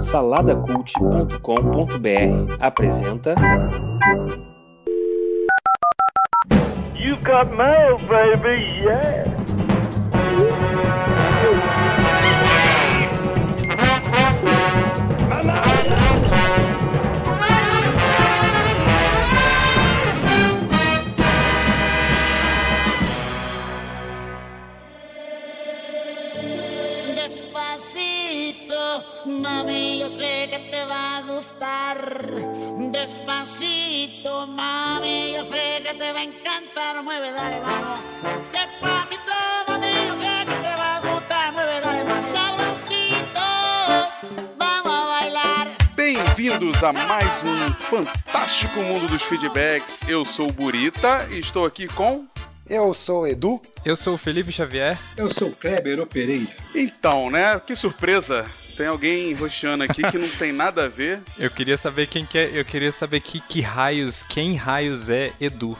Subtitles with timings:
[0.00, 3.34] Saladacult.com.br apresenta.
[7.28, 9.37] Got mail, baby, yeah!
[35.38, 37.00] Yo sé que te va a encantar.
[37.04, 38.00] Mueve, dale, vamos.
[38.50, 39.32] Despacito,
[39.68, 41.52] mami, yo sé que te va a gustar.
[41.52, 43.46] Mueve, dale, más sabrosito.
[44.58, 45.68] Vamos a bailar.
[45.94, 50.02] Bem-vindos a mais um fantástico mundo dos feedbacks.
[50.08, 52.26] Eu sou o Burita e estou aqui com.
[52.68, 53.62] Eu sou o Edu.
[53.84, 54.98] Eu sou o Felipe Xavier.
[55.16, 56.50] Eu sou o Kleber O Pereira.
[56.74, 57.60] Então, né?
[57.64, 58.44] Que surpresa!
[58.78, 61.20] Tem alguém roxando aqui que não tem nada a ver.
[61.36, 62.48] Eu queria saber quem que é.
[62.54, 65.76] Eu queria saber que, que raios, quem raios é Edu.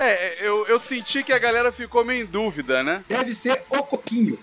[0.00, 3.04] É, eu, eu senti que a galera ficou meio em dúvida, né?
[3.08, 4.36] Deve ser o Coquinho.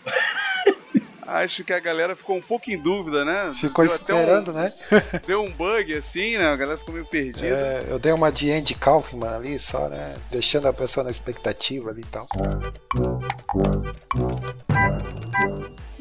[1.27, 3.51] Acho que a galera ficou um pouco em dúvida, né?
[3.53, 4.73] Ficou Deu esperando, um- né?
[5.27, 6.47] Deu um bug assim, né?
[6.47, 7.47] A galera ficou meio perdida.
[7.53, 10.15] É, eu dei uma de Andy Kaufman ali só, né?
[10.31, 12.27] Deixando a pessoa na expectativa ali e tal.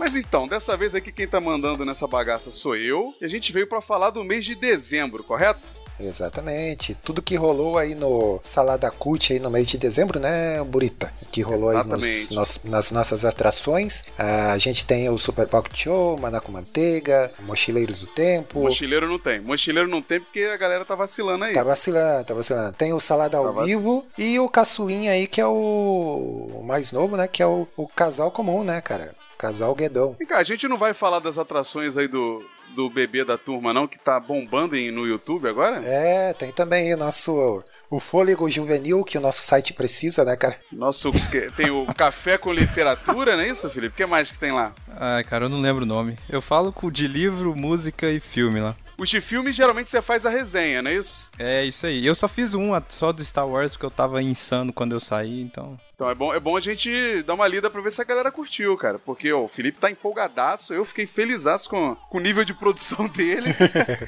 [0.00, 3.14] Mas então, dessa vez aqui quem tá mandando nessa bagaça sou eu.
[3.20, 5.60] E a gente veio pra falar do mês de dezembro, correto?
[6.00, 6.94] Exatamente.
[7.04, 11.12] Tudo que rolou aí no Salada Cult aí no mês de dezembro, né, Burita?
[11.30, 12.34] Que rolou aí nos, Exatamente.
[12.34, 14.04] nos- nas nossas atrações.
[14.18, 18.60] Ah, A gente tem o Super Pocket Show, Maná com Manteiga, Mochileiros do Tempo.
[18.60, 19.40] Mochileiro não tem.
[19.40, 21.52] Mochileiro não tem porque a galera tá vacilando aí.
[21.54, 22.72] Tá vacilando, tá vacilando.
[22.72, 26.64] Tem o Salada ao Tá vac- vivo e o caçulinha aí, que é o, o
[26.64, 27.28] mais novo, né?
[27.28, 29.14] Que é o, o casal comum, né, cara?
[29.38, 30.14] Casal Guedão.
[30.18, 33.72] Vem cá, a gente não vai falar das atrações aí do, do bebê da turma,
[33.72, 35.80] não, que tá bombando em- no YouTube agora?
[35.84, 40.56] É, tem também o nosso o fôlego juvenil que o nosso site precisa, né, cara?
[40.72, 41.11] Nosso.
[41.30, 43.95] que- Tem o Café com Literatura, não é isso, Felipe?
[43.95, 44.72] O que mais que tem lá?
[44.96, 46.17] Ai, cara, eu não lembro o nome.
[46.28, 48.77] Eu falo com de livro, música e filme lá.
[48.96, 51.28] Os de filme, geralmente você faz a resenha, não é isso?
[51.39, 52.06] É isso aí.
[52.06, 55.40] Eu só fiz um só do Star Wars porque eu tava insano quando eu saí,
[55.40, 55.78] então.
[56.00, 58.33] Então é bom, é bom a gente dar uma lida pra ver se a galera
[58.33, 58.98] curtiu, cara.
[58.98, 63.05] Porque ó, o Felipe tá empolgadaço, eu fiquei felizaço com, com o nível de produção
[63.14, 63.55] dele.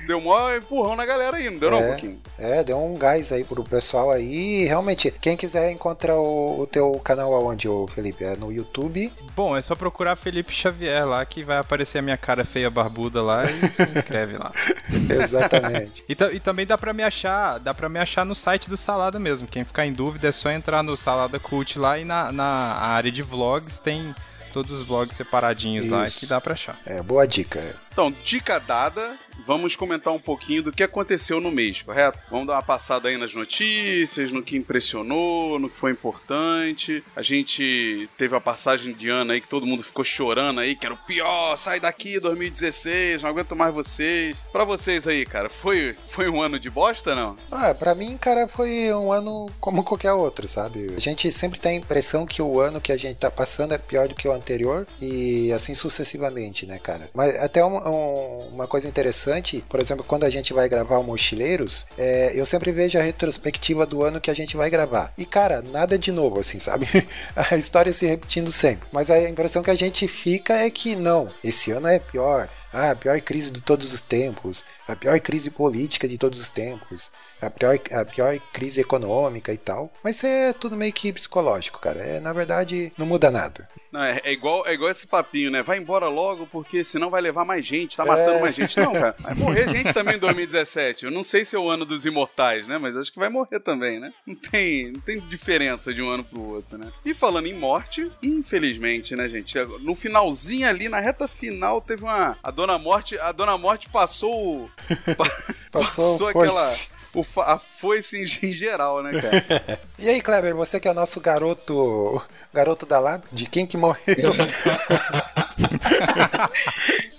[0.07, 1.89] deu um maior empurrão na galera aí, não deu não, um É.
[1.89, 2.19] pouquinho?
[2.39, 4.63] É, deu um gás aí pro pessoal aí.
[4.63, 8.25] E, Realmente, quem quiser encontrar o, o teu canal aonde, ô Felipe?
[8.25, 9.13] É no YouTube.
[9.37, 13.21] Bom, é só procurar Felipe Xavier lá que vai aparecer a minha cara feia barbuda
[13.21, 14.51] lá e se inscreve lá.
[15.21, 16.03] Exatamente.
[16.09, 19.19] E, e também dá pra me achar, dá para me achar no site do Salada
[19.19, 19.47] mesmo.
[19.47, 23.11] Quem ficar em dúvida é só entrar no Salada Cult lá e na, na área
[23.11, 24.15] de vlogs tem
[24.53, 26.21] todos os vlogs separadinhos lá Isso.
[26.21, 26.79] que dá pra achar.
[26.87, 27.75] É, boa dica.
[27.93, 32.21] Então, dica dada, vamos comentar um pouquinho do que aconteceu no mês, correto?
[32.31, 37.05] Vamos dar uma passada aí nas notícias, no que impressionou, no que foi importante.
[37.15, 40.87] A gente teve a passagem de ano aí que todo mundo ficou chorando aí, que
[40.87, 44.37] era o pior, sai daqui 2016, não aguento mais vocês.
[44.51, 47.37] Pra vocês aí, cara, foi, foi um ano de bosta, não?
[47.51, 50.95] Ah, pra mim, cara, foi um ano como qualquer outro, sabe?
[50.97, 53.79] A gente sempre tem a impressão que o ano que a gente tá passando é
[53.79, 57.11] pior do que o anterior e assim sucessivamente, né, cara?
[57.15, 61.05] Mas até um- um- uma coisa interessante, por exemplo, quando a gente vai gravar o
[61.05, 65.13] Mochileiros, é, eu sempre vejo a retrospectiva do ano que a gente vai gravar.
[65.17, 66.87] E, cara, nada de novo, assim, sabe?
[67.35, 68.87] a história se repetindo sempre.
[68.93, 72.49] Mas a impressão que a gente fica é que não, esse ano é pior.
[72.73, 76.49] Ah, a pior crise de todos os tempos, a pior crise política de todos os
[76.49, 79.91] tempos, a pior, a pior crise econômica e tal.
[80.03, 82.01] Mas é tudo meio que psicológico, cara.
[82.01, 83.65] É, na verdade, não muda nada.
[83.91, 85.63] Não, é, é igual, é igual esse papinho, né?
[85.63, 88.41] Vai embora logo, porque senão vai levar mais gente, tá matando É.
[88.41, 88.79] mais gente.
[88.79, 91.05] Não, cara, vai morrer gente também em 2017.
[91.05, 92.79] Eu não sei se é o ano dos imortais, né?
[92.79, 94.11] Mas acho que vai morrer também, né?
[94.27, 96.91] Não tem, não tem diferença de um ano pro outro, né?
[97.05, 99.59] E falando em morte, infelizmente, né, gente?
[99.81, 102.37] No finalzinho ali, na reta final, teve uma.
[102.43, 103.19] A Dona Morte.
[103.19, 104.65] A Dona Morte passou.
[104.65, 104.71] o-
[105.73, 106.75] Passou o aquela.
[107.15, 109.81] O a foice em, em geral, né, cara?
[109.99, 112.21] E aí, Kleber, você que é o nosso garoto
[112.53, 113.99] garoto da Lab, de quem que morreu?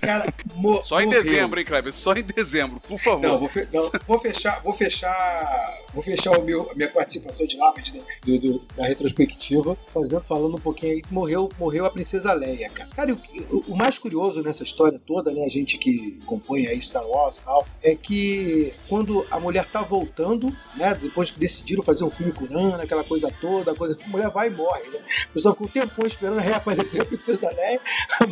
[0.01, 1.24] Cara, mo- Só em morreu.
[1.24, 1.94] dezembro, hein, Kleber?
[1.94, 3.22] Só em dezembro, por favor.
[3.22, 7.45] Não, vou, fe- não, vou fechar, vou fechar, vou fechar o meu, a minha participação
[7.48, 11.90] de lápide do, do- da retrospectiva, fazendo, falando um pouquinho aí que morreu, morreu a
[11.90, 12.90] princesa Leia, cara.
[12.95, 13.13] Cara,
[13.50, 17.38] o, o- mais curioso nessa história toda, né, a gente que acompanha aí Star Wars
[17.38, 22.10] e tal, é que quando a mulher tá voltando, né, depois que decidiram fazer um
[22.10, 25.00] filme curando, aquela coisa toda, a coisa, a mulher vai e morre, né?
[25.30, 27.80] O pessoal ficou um tempão esperando reaparecer a princesa Leia,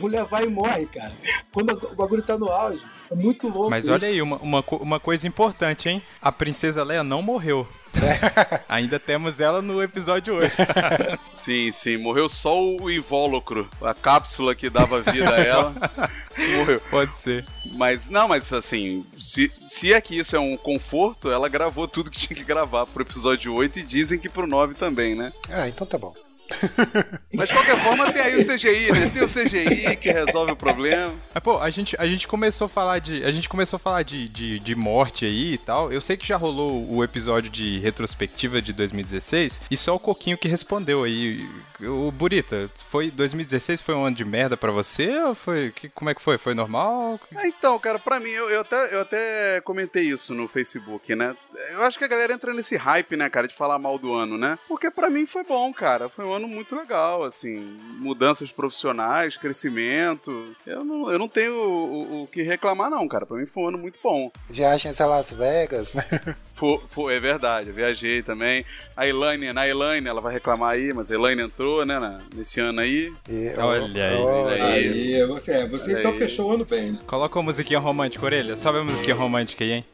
[0.01, 1.13] mulher vai e morre, cara.
[1.53, 2.83] Quando o bagulho tá no auge.
[3.11, 3.69] É muito louco.
[3.69, 3.93] Mas isso.
[3.93, 6.01] olha aí, uma, uma, uma coisa importante, hein?
[6.21, 7.67] A princesa Leia não morreu.
[8.69, 10.55] Ainda temos ela no episódio 8.
[11.27, 11.97] Sim, sim.
[11.97, 15.73] Morreu só o invólucro, a cápsula que dava vida a ela.
[16.55, 16.81] Morreu.
[16.89, 17.45] Pode ser.
[17.73, 22.09] Mas, não, mas assim, se, se é que isso é um conforto, ela gravou tudo
[22.09, 25.33] que tinha que gravar pro episódio 8 e dizem que pro 9 também, né?
[25.49, 26.13] Ah, então tá bom.
[27.33, 29.09] Mas de qualquer forma tem aí o CGI, né?
[29.13, 31.13] Tem o CGI que resolve o problema.
[31.33, 33.23] Mas, pô, a gente, a gente começou a falar de.
[33.23, 35.91] A gente começou a falar de, de, de morte aí e tal.
[35.91, 40.37] Eu sei que já rolou o episódio de retrospectiva de 2016 e só o Coquinho
[40.37, 41.47] que respondeu aí.
[41.83, 45.71] O Burita, foi 2016 foi um ano de merda pra você ou foi.
[45.71, 46.37] Que, como é que foi?
[46.37, 47.19] Foi normal?
[47.35, 51.35] Ah, Então, cara, pra mim, eu, eu até, eu até comentei isso no Facebook, né?
[51.71, 54.37] Eu acho que a galera entra nesse hype, né, cara, de falar mal do ano,
[54.37, 54.57] né?
[54.67, 56.09] Porque pra mim foi bom, cara.
[56.09, 57.77] Foi um ano muito legal, assim.
[57.99, 60.55] Mudanças profissionais, crescimento.
[60.65, 63.25] Eu não, eu não tenho o, o- o que reclamar, não, cara.
[63.25, 64.31] Pra mim foi um ano muito bom.
[64.49, 66.03] Viagens a Las Vegas, né?
[66.53, 68.63] Foi, foi- é verdade, eu viajei também.
[68.95, 72.59] A Elaine, na Elaine, ela vai reclamar aí, mas a Elaine entrou, né, na- nesse
[72.59, 73.11] ano aí.
[73.29, 76.17] E- Olha aí, olha olha Aí, você, é, você Olha então aí.
[76.17, 76.99] fechou o ano bem, né?
[77.07, 78.55] Coloca uma musiquinha romântica, orelha.
[78.57, 79.85] Sobe a musiquinha romântica aí, hein?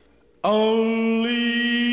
[0.43, 1.86] Only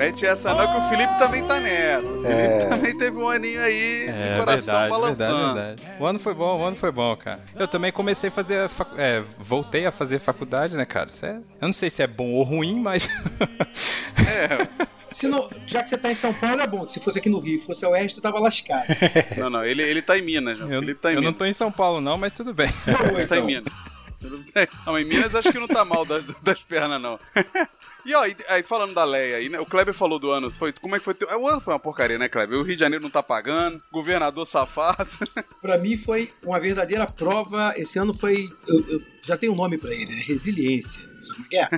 [0.00, 2.10] Mete essa não, que o Felipe também tá nessa.
[2.12, 2.66] O Felipe É.
[2.68, 5.54] também teve um aninho aí, de É coração verdade, balançando.
[5.54, 6.02] verdade, verdade.
[6.02, 7.40] O ano foi bom, o ano foi bom, cara.
[7.54, 11.10] Eu também comecei a fazer, a facu- é, voltei a fazer faculdade, né, cara?
[11.10, 13.08] Isso é- eu não sei se é bom ou ruim, mas
[14.18, 14.66] É,
[15.12, 16.88] Se não, já que você tá em São Paulo, é bom.
[16.88, 18.86] Se fosse aqui no Rio, fosse o Oeste, tava lascado.
[19.36, 20.66] Não, não, ele, ele tá em Minas, né?
[20.78, 21.38] O eu, tá em eu não Minas.
[21.38, 22.70] tô em São Paulo não, mas tudo bem.
[22.86, 23.46] Não, Ele tá em então.
[23.46, 23.72] Minas.
[24.20, 24.68] Tudo bem.
[24.86, 27.18] Não, em Minas acho que não tá mal das, das pernas, não.
[28.04, 29.58] E ó, aí falando da Leia aí, né?
[29.60, 31.14] O Kleber falou do ano, foi, como é que foi?
[31.14, 32.58] teu- O ano foi uma porcaria, né, Kleber?
[32.58, 35.08] O Rio de Janeiro não tá pagando, governador safado.
[35.60, 37.72] Pra mim foi uma verdadeira prova.
[37.76, 38.48] Esse ano foi.
[38.66, 40.22] Eu, eu já tenho um nome pra ele, né?
[40.26, 41.09] Resiliência.
[41.30, 41.68] Sabe como é que é?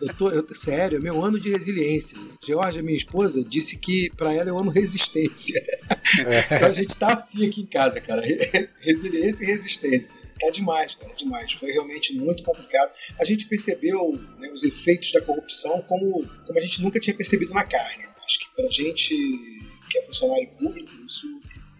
[0.00, 2.16] Eu tô, eu, sério, é meu ano de resiliência.
[2.44, 5.62] Georgia, minha esposa, disse que pra ela é o ano resistência.
[6.56, 8.20] Então a gente tá assim aqui em casa, cara.
[8.22, 10.20] Re- Resiliência e resistência.
[10.40, 11.52] Tá demais, cara, demais.
[11.52, 12.90] Foi realmente muito complicado.
[13.18, 17.52] A gente percebeu né, os efeitos da corrupção como, como a gente nunca tinha percebido
[17.52, 18.04] na carne.
[18.24, 19.14] Acho que pra gente
[19.90, 21.26] que é funcionário público, isso,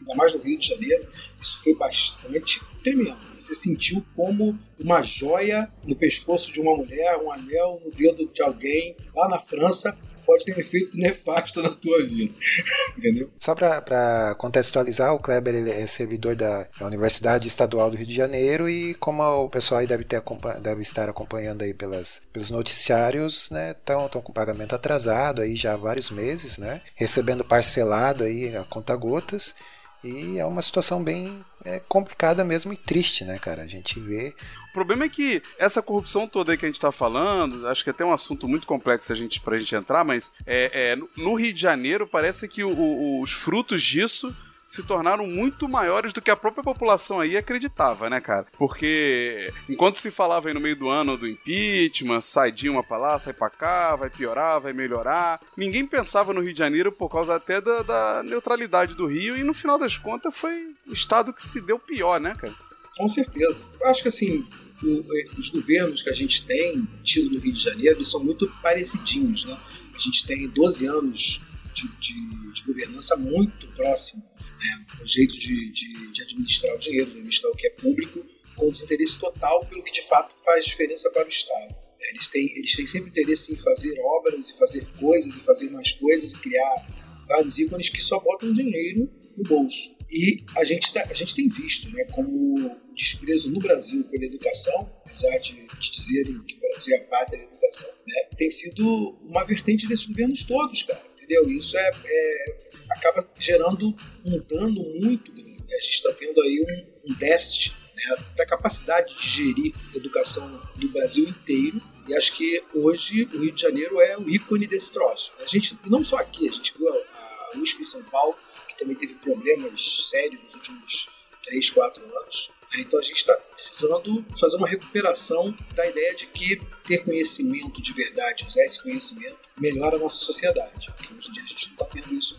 [0.01, 1.09] ainda mais no Rio de Janeiro,
[1.41, 3.19] isso foi bastante tremendo.
[3.39, 8.43] Você sentiu como uma joia no pescoço de uma mulher, um anel no dedo de
[8.43, 9.97] alguém lá na França
[10.31, 12.33] pode ter um efeito nefasto na tua vida.
[12.97, 13.31] Entendeu?
[13.39, 18.15] Só para contextualizar, o Kleber ele é servidor da, da Universidade Estadual do Rio de
[18.15, 20.23] Janeiro e como o pessoal aí deve, ter,
[20.63, 25.77] deve estar acompanhando aí pelas, pelos noticiários, né, estão com pagamento atrasado aí já há
[25.77, 29.57] vários meses, né, recebendo parcelado aí a conta gotas
[30.03, 33.63] e é uma situação bem é, complicada mesmo e triste, né, cara?
[33.63, 34.35] A gente vê
[34.71, 37.91] O problema é que essa corrupção toda aí que a gente tá falando, acho que
[37.91, 41.11] é até um assunto muito complexo a gente, pra gente entrar, mas é, é, no-
[41.17, 44.35] no Rio de Janeiro parece que o- o- os frutos disso
[44.71, 48.47] se tornaram muito maiores do que a própria população aí acreditava, né, cara?
[48.57, 53.19] Porque enquanto se falava aí no meio do ano do impeachment, sai uma pra lá,
[53.19, 57.35] sai pra cá, vai piorar, vai melhorar, ninguém pensava no Rio de Janeiro por causa
[57.35, 61.43] até da, da neutralidade do Rio e no final das contas foi o estado que
[61.43, 62.55] se deu pior, né, cara?
[62.97, 63.65] Com certeza.
[63.81, 64.47] Eu acho que assim,
[64.85, 69.45] eh, os governos que a gente tem tido no Rio de Janeiro são muito parecidinhos,
[69.45, 69.59] né?
[69.93, 71.41] A gente tem 12 anos
[71.75, 74.87] de, de- de governança muito próximo, né?
[75.03, 78.25] O jeito de, de- de administrar o dinheiro, de administrar o que é público,
[78.57, 81.73] com desinteresse total pelo que de fato faz diferença para o Estado.
[81.75, 82.07] né?
[82.13, 85.93] Eles têm, eles têm sempre interesse em fazer obras e fazer coisas e fazer mais
[85.93, 86.87] coisas e criar
[87.29, 89.97] vários ícones que só botam dinheiro no bolso.
[90.11, 94.25] E a gente, tá- a gente tem visto né, como o desprezo no Brasil pela
[94.25, 98.51] educação, apesar de, de dizerem que o Brasil é a pátria da educação, né, tem
[98.51, 101.01] sido uma vertente desses governos todos, cara.
[101.31, 101.49] Entendeu?
[101.49, 102.57] Isso é, é-
[102.91, 103.95] acaba gerando
[104.25, 105.63] um dano muito grande.
[105.73, 106.61] A gente está tendo aí
[107.07, 111.81] um, um déficit né, da capacidade de gerir a educação do Brasil inteiro.
[112.09, 115.33] E acho que hoje o Rio de Janeiro é o ícone desse troço.
[115.39, 118.97] A gente, não só aqui, a gente viu a USP em São Paulo, que também
[118.97, 121.09] teve problemas sérios nos últimos
[121.45, 122.51] 3, 4 anos.
[122.79, 127.93] Então a gente está precisando fazer uma recuperação da ideia de que ter conhecimento de
[127.93, 130.87] verdade, usar esse conhecimento, melhora a nossa sociedade.
[130.97, 132.39] Porque hoje em dia a gente não está tendo isso.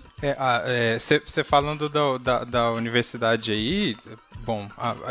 [1.26, 3.98] Você falando da, da, da universidade aí,
[4.44, 4.68] Bom,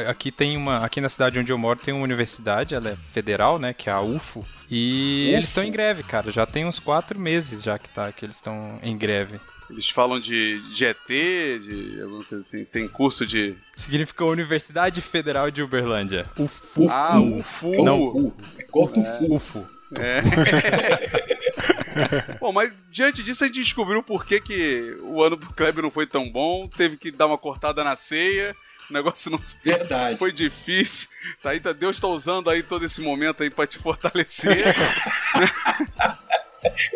[0.09, 0.85] aqui tem uma.
[0.85, 3.73] Aqui na cidade onde eu moro tem uma universidade, ela é federal, né?
[3.73, 4.44] Que é a UFO.
[4.68, 6.32] E eles estão em greve, cara.
[6.32, 9.40] Já tem uns quatro meses já que tá, que eles estão em greve.
[9.71, 12.65] Eles falam de, de ET, de alguma coisa assim.
[12.65, 13.55] Tem curso de.
[13.77, 16.27] Significa Universidade Federal de Uberlândia.
[16.37, 16.89] UFO.
[16.91, 17.85] Ah, UFU.
[17.85, 19.35] Não, É igual Fufu.
[19.35, 19.69] UFO.
[19.99, 20.23] É.
[22.39, 25.91] Bom, mas diante disso a gente descobriu por que, que o ano pro Kleber não
[25.91, 26.67] foi tão bom.
[26.69, 28.55] Teve que dar uma cortada na ceia.
[28.89, 30.17] O negócio não Verdade.
[30.19, 31.09] foi difícil.
[31.43, 34.65] Tá aí, tá- Deus tá usando aí todo esse momento aí pra te fortalecer.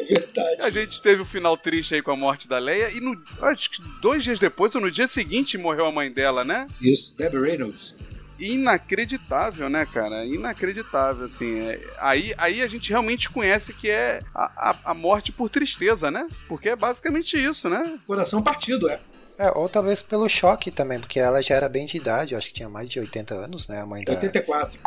[0.08, 0.62] Verdade.
[0.62, 2.90] A gente teve o final triste aí com a morte da Leia.
[2.90, 6.44] E no, acho que dois dias depois, ou no dia seguinte, morreu a mãe dela,
[6.44, 6.66] né?
[6.80, 7.96] Isso, Debbie Reynolds.
[8.38, 10.24] Inacreditável, né, cara?
[10.24, 11.60] Inacreditável, assim.
[11.60, 16.10] É- aí, aí a gente realmente conhece que é a, a, a morte por tristeza,
[16.10, 16.26] né?
[16.48, 17.98] Porque é basicamente isso, né?
[18.06, 18.98] Coração partido, é.
[19.36, 22.48] É, ou talvez pelo choque também, porque ela já era bem de idade, eu acho
[22.48, 23.80] que tinha mais de 80 anos, né?
[23.80, 24.12] A mãe da.
[24.12, 24.78] 84.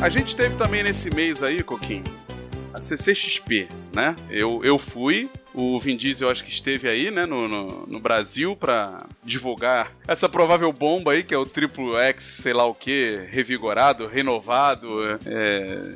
[0.00, 2.04] A gente teve também nesse mês aí, Coquinho,
[2.72, 4.16] a CCXP, né?
[4.30, 8.56] Eu, eu fui, o Vin Diesel acho que esteve aí, né, no, no, no Brasil
[8.56, 13.20] pra divulgar essa provável bomba aí, que é o Triplo X, sei lá o que,
[13.30, 14.88] revigorado, renovado,
[15.26, 15.90] é,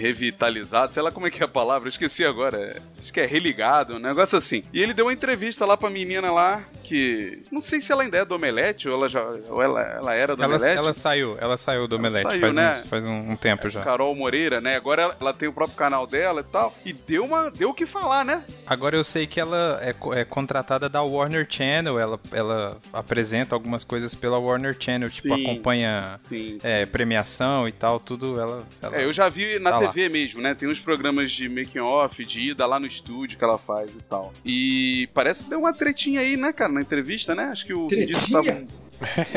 [0.00, 3.26] revitalizado, sei lá como é que é a palavra, esqueci agora, é, acho que é
[3.26, 4.64] religado, um negócio assim.
[4.72, 8.18] E ele deu uma entrevista lá pra menina lá, que não sei se ela ainda
[8.18, 10.78] é do Omelete, ou ela, já, ou ela, ela era do Ela, Omelete.
[10.78, 12.80] ela saiu, ela saiu do Omelete saiu, faz, né?
[12.82, 13.80] uns- faz um, um tempo já.
[13.80, 14.76] Carol Moreira, né?
[14.76, 16.74] Agora ela, ela tem o próprio canal dela e tal.
[16.84, 18.44] E deu uma deu o que falar, né?
[18.66, 23.82] Agora eu sei que ela é, é contratada da Warner Channel, ela, ela apresenta algumas
[23.84, 25.42] coisas pela Warner Channel, tipo, Sim.
[25.44, 26.58] acompanha Sim.
[26.62, 28.64] é, premiação e tal, tudo ela.
[28.82, 29.88] ela- É, eu já vi na Tá lá.
[29.88, 30.54] TV mesmo, né?
[30.54, 34.02] Tem uns programas de making off, de ida lá no estúdio que ela faz e
[34.02, 34.32] tal.
[34.44, 37.44] E parece que deu uma tretinha aí, né, cara, na entrevista, né?
[37.44, 38.64] Acho que o Vin Diesel tava.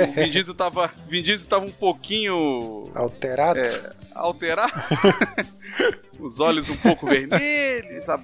[0.10, 3.60] O Vin Diesel tava, Vin Diesel tava um pouquinho Alterado?
[3.60, 4.74] É, alterado.
[6.20, 8.20] Os olhos um pouco vermelhos, a-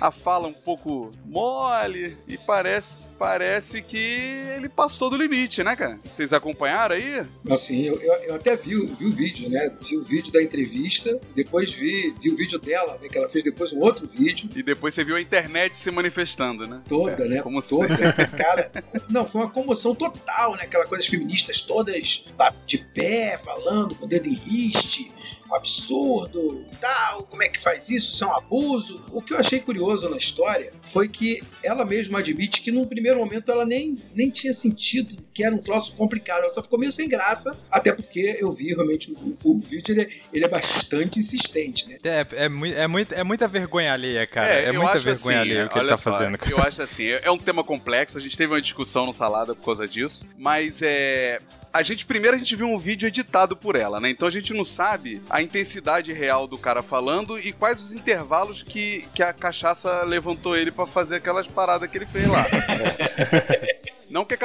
[0.00, 2.14] a fala um pouco mole.
[2.28, 3.96] E parece, parece que
[4.54, 5.98] ele passou do limite, né, cara?
[6.04, 7.22] Vocês acompanharam aí?
[7.50, 9.74] Assim, eu, eu, eu até vi, o- vi o vídeo, né?
[9.88, 13.08] Vi o vídeo da entrevista, depois vi, vi o vídeo dela, né?
[13.08, 14.50] Que ela fez depois um outro vídeo.
[14.54, 16.82] E depois você viu a internet se manifestando, né?
[16.86, 17.40] Toda, né?
[17.40, 17.88] como toda.
[17.96, 18.26] sempre.
[18.36, 18.70] Cara,
[19.08, 20.64] não, foi uma comoção total, né?
[20.64, 22.22] Aquela coisa, as feministas todas
[22.66, 25.10] de pé, falando, com o dedo em riste,
[25.48, 28.12] um absurdo, tal, como é que faz isso?
[28.14, 29.02] Isso é um abuso.
[29.12, 33.18] O que eu achei curioso na história foi que ela mesma admite que num primeiro
[33.18, 36.92] momento ela nem, nem tinha sentido que era um troço complicado, ela só ficou meio
[36.92, 41.18] sem graça, até porque eu vi realmente o, o vídeo, ele, é- ele é bastante
[41.18, 41.98] insistente, né?
[42.04, 44.52] É, é, é, muito, é muita vergonha alheia, cara.
[44.52, 46.36] É, eu muita vergonha assim, alheia o que ele tá só, fazendo.
[46.36, 46.50] cara.
[46.52, 49.54] Eu acho assim, é é um tema complexo, a gente teve uma discussão no Salada
[49.54, 51.38] por causa disso, mas é.
[51.72, 54.10] A gente, primeiro a gente viu um vídeo editado por ela, né?
[54.10, 58.62] Então a gente não sabe a intensidade real do cara falando e quais os intervalos
[58.62, 62.44] que, que a cachaça levantou ele pra fazer aquelas paradas que ele fez lá.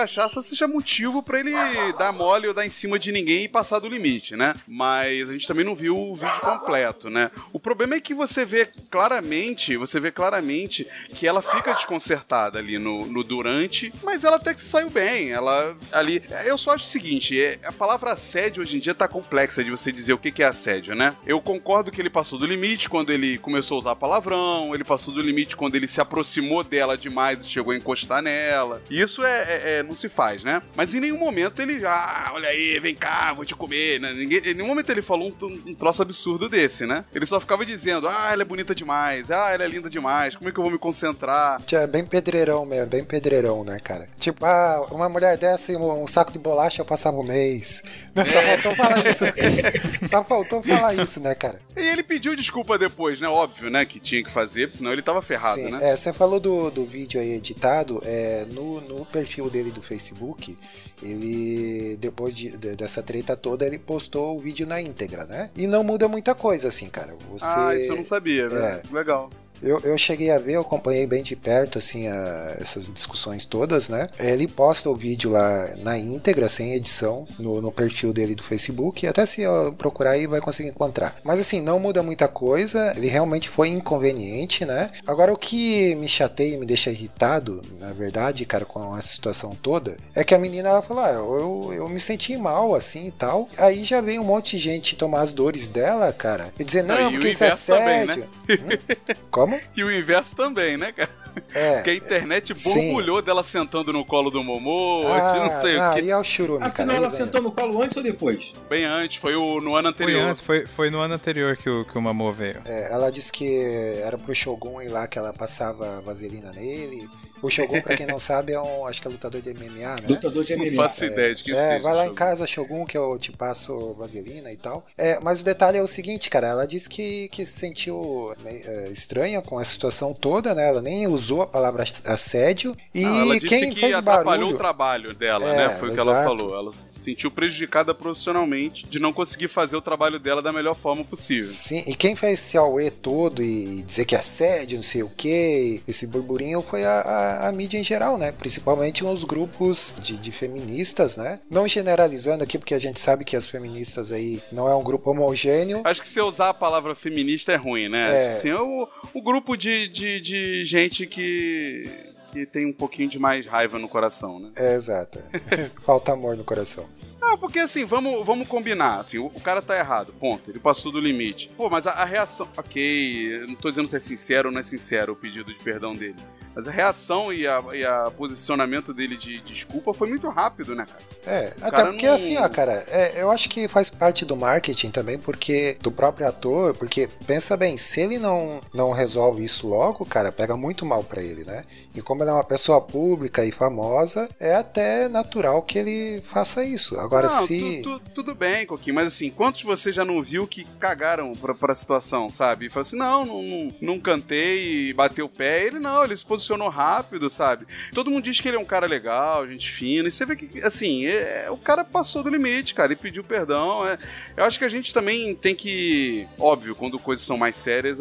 [0.06, 1.52] Cachaça seja motivo pra ele
[1.98, 4.54] dar mole ou dar em cima de ninguém e passar do limite, né?
[4.68, 7.32] Mas a gente também não viu o vídeo completo, né?
[7.52, 12.78] O problema é que você vê claramente, você vê claramente que ela fica desconcertada ali
[12.78, 15.32] no, no durante, mas ela até que se saiu bem.
[15.32, 16.22] Ela ali.
[16.46, 19.72] Eu só acho o seguinte: é, a palavra assédio hoje em dia tá complexa de
[19.72, 21.16] você dizer o que que é assédio, né?
[21.26, 25.12] Eu concordo que ele passou do limite quando ele começou a usar palavrão, ele passou
[25.12, 28.84] do limite quando ele se aproximou dela demais e chegou a encostar nela.
[28.88, 30.62] Isso é, é- é- não se faz, né?
[30.76, 34.14] Mas em nenhum momento ele já, ah, olha aí, vem cá, vou te comer, né?
[34.14, 37.06] Ninguém, em nenhum momento ele falou um, um troço absurdo desse, né?
[37.14, 40.50] Ele só ficava dizendo, ah, ela é bonita demais, ah, ela é linda demais, como
[40.50, 41.62] é que eu vou me concentrar?
[41.72, 44.08] É bem pedreirão mesmo, bem pedreirão, né, cara?
[44.20, 47.82] Tipo, ah, uma mulher dessa e um, um saco de bolacha eu passava um mês.
[48.16, 49.26] Só faltou falar isso.
[50.08, 51.60] Só faltou falar isso, né, cara?
[51.76, 53.28] E ele pediu desculpa depois, né?
[53.28, 53.86] Óbvio, né?
[53.86, 55.92] Que tinha que fazer, senão ele tava ferrado, Sim, né?
[55.92, 60.56] é, você falou do, do vídeo aí editado, é, no, no perfil dele do Facebook,
[61.02, 65.50] ele, depois de- de- dessa treta toda, ele postou o vídeo na íntegra, né?
[65.56, 67.16] E não muda muita coisa, assim, cara.
[67.32, 67.46] Você...
[67.46, 68.82] Ah, isso eu não sabia, né?
[68.84, 68.94] É.
[68.94, 69.30] Legal.
[69.62, 73.90] Eu, eu cheguei a ver, eu acompanhei bem de perto, assim, a- essas discussões todas,
[73.90, 74.08] né?
[74.20, 79.06] Ele posta o vídeo lá na íntegra, sem edição, no, no perfil dele do Facebook.
[79.08, 81.16] Até se eu procurar aí, vai conseguir encontrar.
[81.24, 82.94] Mas assim, não muda muita coisa.
[82.96, 84.88] Ele realmente foi inconveniente, né?
[85.08, 89.56] Agora, o que me chateia e me deixa irritado, na verdade, cara, com a situação
[89.56, 93.12] toda, é que a menina, ela falou, ah, eu, eu me senti mal, assim, e
[93.12, 93.50] tal.
[93.58, 97.12] Aí já vem um monte de gente tomar as dores dela, cara, e dizer, não,
[97.12, 98.28] porque isso é também, né?
[98.50, 99.16] Hum?
[99.76, 101.10] E o inverso também, né, cara?
[101.54, 101.74] É.
[101.76, 102.94] Porque a internet Sim.
[102.94, 106.02] borbulhou dela sentando no colo do Momo, Ah, não sei o ah, que.
[106.02, 106.72] e é o churume, cara.
[106.72, 108.54] Afinal, aí ela sentou no colo antes ou depois?
[108.70, 110.30] Bem antes, foi o, no ano Foi anterior.
[110.30, 112.62] antes, foi, foi no ano anterior que o, que o Mamô veio.
[112.66, 113.54] É, ela disse que
[114.02, 117.10] era pro Shogun ir lá que ela passava vaselina nele.
[117.42, 120.08] O Shogun, pra quem não sabe, é um, acho que é lutador de MMA, né?
[120.10, 120.76] Lutador de Não MMA.
[120.76, 123.32] faço ideia de que isso É, seja, vai lá em casa, Shogun, que eu te
[123.32, 124.82] passo vaselina e tal.
[124.98, 128.64] É, mas o detalhe é o seguinte, cara, ela disse que, que se sentiu meio,
[128.66, 130.68] é, estranha com a situação toda, né?
[130.70, 132.76] Ela nem usou a palavra assédio.
[132.94, 134.56] E Não, ela disse quem que fez atrapalhou barulho.
[134.56, 135.78] o trabalho dela, É, né?
[135.78, 136.56] Foi o que ela falou.
[136.56, 141.04] Ela se sentiu prejudicada profissionalmente de não conseguir fazer o trabalho dela da melhor forma
[141.04, 141.48] possível.
[141.48, 145.10] Sim, e quem fez esse auê todo e dizer que é assédio, não sei o
[145.10, 148.32] que, esse burburinho foi a, a- a mídia em geral, né?
[148.32, 151.36] Principalmente os grupos de, de feministas, né?
[151.50, 155.12] Não generalizando aqui, porque a gente sabe que as feministas aí não é um grupo
[155.12, 155.82] homogêneo.
[155.84, 158.26] Acho que se eu usar a palavra feminista é ruim, né?
[158.26, 158.30] É.
[158.30, 161.84] Assim, é o, o grupo de, de, de gente que,
[162.32, 164.52] que tem um pouquinho de mais raiva no coração, né?
[164.56, 165.20] É, exato.
[165.84, 166.86] Falta amor no coração.
[167.22, 169.00] Ah, porque assim, vamos, vamos combinar.
[169.00, 170.52] Assim, o, o cara tá errado, ponto.
[170.52, 171.50] Ele passou do limite.
[171.58, 172.48] Pô, mas a, a reação.
[172.56, 175.94] Ok, não tô dizendo se é sincero ou não é sincero o pedido de perdão
[175.94, 176.16] dele.
[176.56, 180.86] Mas a reação e a, e a posicionamento dele de desculpa foi muito rápido, né,
[180.86, 181.04] cara?
[181.28, 184.36] É, até cara porque não- assim, ó, cara, é, eu acho que faz parte do
[184.36, 189.68] marketing também, porque do próprio ator, porque pensa bem, se ele não, não resolve isso
[189.68, 191.62] logo, cara, pega muito mal pra ele, né?
[191.96, 196.64] E como ele é uma pessoa pública e famosa, é até natural que ele faça
[196.64, 197.00] isso.
[197.00, 197.82] Agora, não, se.
[197.84, 201.54] tu- tu- tudo bem, Coquinho, mas assim, quantos você já não viu que cagaram pra,
[201.54, 202.66] pra situação, sabe?
[202.66, 205.66] E falou assim: não, não, não, não cantei e bateu o pé.
[205.66, 207.66] Ele não, ele se posicionou rápido, sabe?
[207.94, 210.08] Todo mundo diz que ele é um cara legal, gente fina.
[210.08, 213.88] E você vê que, assim, é- o cara passou do limite, cara, e pediu perdão.
[213.88, 213.98] é.
[214.36, 216.28] Eu acho que a gente também tem que.
[216.40, 218.00] Óbvio, quando coisas são mais sérias.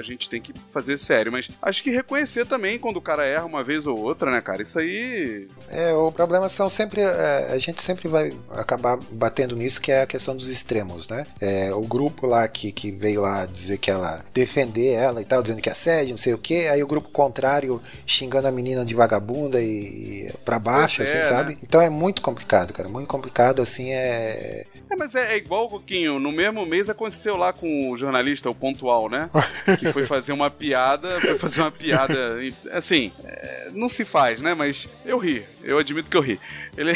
[0.00, 3.44] A gente tem que fazer sério, mas acho que reconhecer também quando o cara erra
[3.44, 4.62] uma vez ou outra, né, cara?
[4.62, 5.46] Isso aí.
[5.68, 7.00] É, o problema são sempre.
[7.00, 11.26] é, a gente sempre vai acabar batendo nisso, que é a questão dos extremos, né?
[11.40, 14.24] É, o grupo lá que, que veio lá dizer que ela.
[14.32, 16.66] defender ela e tal, dizendo que é assédio, não sei o que.
[16.68, 21.18] Aí o grupo contrário xingando a menina de vagabunda e, e pra baixo, Pois é,
[21.18, 21.52] assim, sabe?
[21.52, 21.58] né?
[21.62, 22.88] Então é muito complicado, cara.
[22.88, 24.64] Muito complicado, assim, é.
[24.90, 28.54] É, mas é, é igual, Coquinho, no mesmo mês aconteceu lá com o jornalista, o
[28.54, 29.30] Pontual, né?
[29.78, 32.38] Que foi fazer uma piada, foi fazer uma piada,
[32.72, 34.54] assim, é, não se faz, né?
[34.54, 36.40] Mas eu ri, eu admito que eu ri.
[36.76, 36.92] Ele,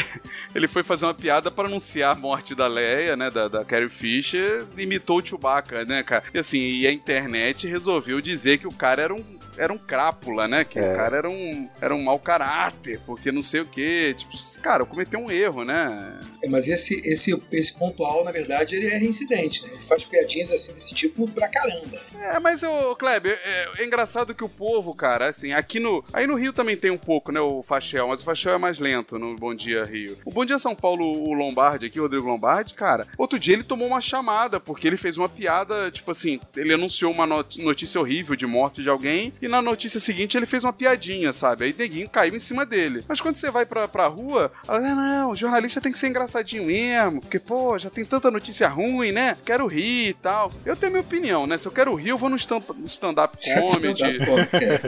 [0.53, 3.89] ele foi fazer uma piada para anunciar a morte da Leia, né, da, da Carrie
[3.89, 6.23] Fisher, imitou o Chewbacca, né, cara?
[6.33, 9.23] E assim, e a internet resolveu dizer que o cara era um,
[9.57, 10.63] era um crápula, né?
[10.63, 10.93] Que É.
[10.93, 14.13] o cara era um, era um mau caráter, porque não sei o quê.
[14.17, 14.31] Tipo,
[14.61, 16.19] cara, cometeu um erro, né?
[16.43, 19.69] É, mas esse, esse, esse pontual, na verdade, ele é reincidente, né?
[19.73, 21.99] Ele faz piadinhas assim desse tipo pra caramba.
[22.19, 26.03] É, mas, ô, Kleber, é, é engraçado que o povo, cara, assim, aqui no.
[26.13, 28.79] Aí no Rio também tem um pouco, né, o Fachel, mas o Fachel é mais
[28.79, 30.17] lento no Bom Dia Rio.
[30.25, 33.63] O Bom Dia São Paulo, o Lombardi aqui, o Rodrigo Lombardi, cara, outro dia ele
[33.63, 37.99] tomou uma chamada, porque ele fez uma piada, tipo assim, ele anunciou uma not- notícia
[37.99, 41.65] horrível de morte de alguém, e na notícia seguinte ele fez uma piadinha, sabe?
[41.65, 43.03] Aí neguinho caiu em cima dele.
[43.07, 46.07] Mas quando você vai pra, pra rua, ela, não, não, o jornalista tem que ser
[46.07, 49.35] engraçadinho mesmo, porque, pô, já tem tanta notícia ruim, né?
[49.45, 50.51] Quero rir e tal.
[50.65, 51.57] Eu tenho minha opinião, né?
[51.57, 54.03] Se eu quero rir, eu vou no stand- stand-up comedy.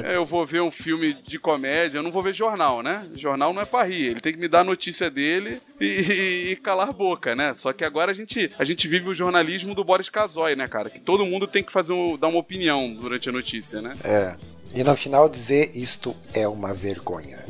[0.06, 3.08] É, eu vou ver um filme de comédia, eu não vou ver jornal, né?
[3.16, 6.52] Jornal não é pra rir, ele tem que me dar a notícia dele e, e-
[6.52, 7.54] e calar a boca, né?
[7.54, 10.90] Só que agora a gente, a gente vive o jornalismo do Boris Casoy, né, cara?
[10.90, 13.94] Que todo mundo tem que fazer um- dar uma opinião durante a notícia, né?
[14.04, 14.36] É.
[14.74, 17.44] E no final dizer isto é uma vergonha.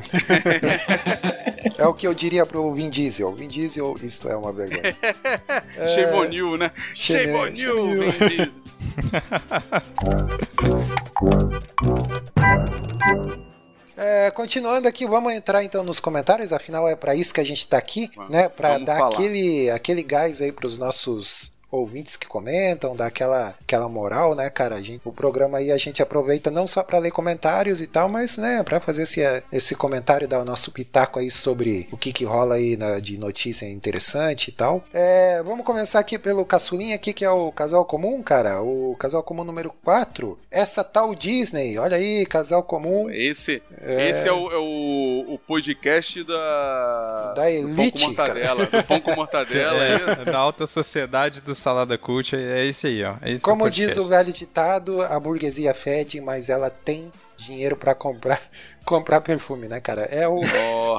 [1.77, 3.33] é o que eu diria pro Vin Diesel.
[3.33, 4.95] Vin Diesel, isto é uma vergonha.
[5.77, 6.33] Né?
[6.33, 6.57] You,
[6.93, 7.99] shame on you.
[7.99, 8.61] Vin Diesel.
[13.99, 17.67] É, continuando aqui, vamos entrar então nos comentários, afinal é para isso que a gente
[17.67, 18.47] tá aqui, né?
[18.47, 19.15] Para dar falar.
[19.15, 24.75] aquele, aquele gás aí pros nossos ouvintes que comentam, dá aquela, aquela moral, né, cara?
[24.75, 28.07] A gente, o programa aí a gente aproveita não só para ler comentários e tal,
[28.07, 32.13] mas, né, para fazer esse, esse comentário, dar o nosso pitaco aí sobre o que,
[32.13, 34.81] que rola aí na, de notícia interessante e tal.
[34.93, 38.61] É, vamos começar aqui pelo caçulinha aqui, que é o casal comum, cara.
[38.61, 40.37] O casal comum número 4.
[40.49, 41.77] Essa tal Disney.
[41.77, 43.09] Olha aí, casal comum.
[43.09, 47.33] Esse é, esse é, o, é o, o podcast da.
[47.35, 47.73] Da Elite.
[47.73, 48.65] Do pão com mortadela.
[48.65, 49.83] Do pão com mortadela.
[49.83, 52.35] É, da alta sociedade do Salada Cult.
[52.35, 53.15] É esse aí, ó.
[53.21, 58.41] É Como diz o velho ditado, a burguesia fede, mas ela tem dinheiro para comprar
[58.85, 60.03] comprar perfume, né, cara?
[60.03, 60.39] É o.
[60.39, 60.97] Oh.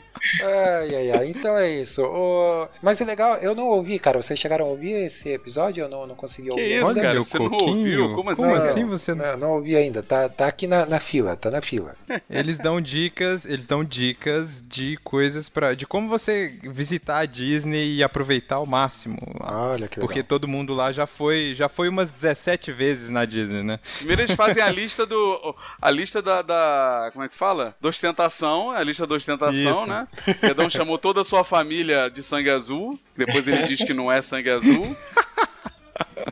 [0.42, 1.28] ai, ai, ai.
[1.28, 2.02] Então é isso.
[2.04, 2.68] O...
[2.82, 4.20] Mas é legal, eu não ouvi, cara.
[4.20, 5.82] Vocês chegaram a ouvir esse episódio?
[5.82, 6.76] Eu não, não consegui que ouvir.
[6.76, 7.60] Isso, Olha, cara, você coquinho.
[7.60, 8.14] não ouviu?
[8.14, 8.42] Como assim?
[8.42, 9.24] Como assim você não...
[9.24, 9.38] não...
[9.38, 10.02] não ouvi ainda.
[10.02, 11.94] Tá, tá aqui na, na fila, tá na fila.
[12.28, 17.96] Eles dão dicas, eles dão dicas de coisas para de como você visitar a Disney
[17.96, 19.18] e aproveitar ao máximo.
[19.40, 20.06] Olha que legal.
[20.06, 23.78] Porque todo mundo lá já foi, já foi umas 17 vezes na Disney, né?
[23.98, 27.74] Primeiro eles fazem a lista do a lista da, da como é que fala?
[27.80, 29.86] Da ostentação, a lista da ostentação, Isso.
[29.86, 30.06] né?
[30.66, 32.98] Um chamou toda a sua família de sangue azul.
[33.16, 34.96] Depois ele diz que não é sangue azul.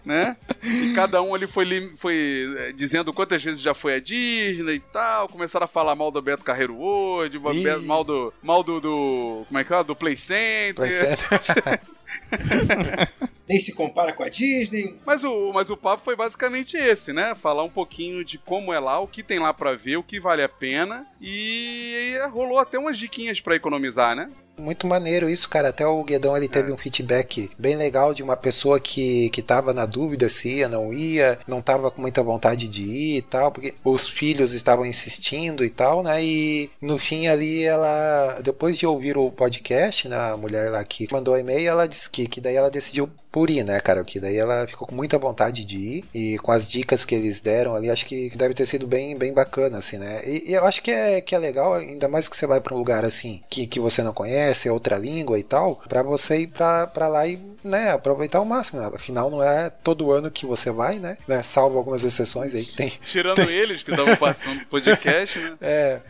[0.04, 0.36] né?
[0.62, 4.80] E cada um ali foi, foi eh, dizendo quantas vezes já foi a Disney e
[4.80, 5.28] tal.
[5.28, 7.38] Começaram a falar mal do Beto Carreiro hoje,
[7.84, 8.32] mal do.
[8.42, 9.44] mal do, do.
[9.46, 9.84] Como é que é?
[9.84, 10.74] Do Play Center.
[10.74, 11.80] Play Center.
[13.48, 14.98] Nem se compara com a Disney.
[15.06, 17.34] Mas o, mas o papo foi basicamente esse, né?
[17.34, 20.20] Falar um pouquinho de como é lá, o que tem lá para ver, o que
[20.20, 21.06] vale a pena.
[21.20, 24.28] E, rolou até umas diquinhas para economizar, né?
[24.58, 25.68] Muito maneiro isso, cara.
[25.68, 26.74] Até o Guedão ele teve é.
[26.74, 30.92] um feedback bem legal de uma pessoa que, que tava na dúvida se ia, não
[30.92, 35.64] ia, não tava com muita vontade de ir e tal, porque os filhos estavam insistindo
[35.64, 36.22] e tal, né?
[36.22, 41.08] E no fim ali ela, depois de ouvir o podcast, né, a mulher lá que
[41.12, 44.04] mandou e-mail, ela disse que, que daí ela decidiu por ir, né, cara?
[44.04, 47.40] Que daí ela ficou com muita vontade de ir e com as dicas que eles
[47.40, 50.22] deram ali, acho que deve ter sido bem, bem bacana, assim, né?
[50.24, 52.74] E, e eu acho que é, que é legal, ainda mais que você vai para
[52.74, 56.40] um lugar assim que, que você não conhece, é outra língua e tal, para você
[56.40, 58.80] ir para lá e né, aproveitar ao máximo.
[58.80, 58.90] Né?
[58.94, 61.16] Afinal, não é todo ano que você vai, né?
[61.26, 61.42] né?
[61.42, 62.88] Salvo algumas exceções aí que tem.
[63.04, 63.48] Tirando tem...
[63.48, 65.48] eles que estavam participando do podcast, né?
[65.68, 66.00] É,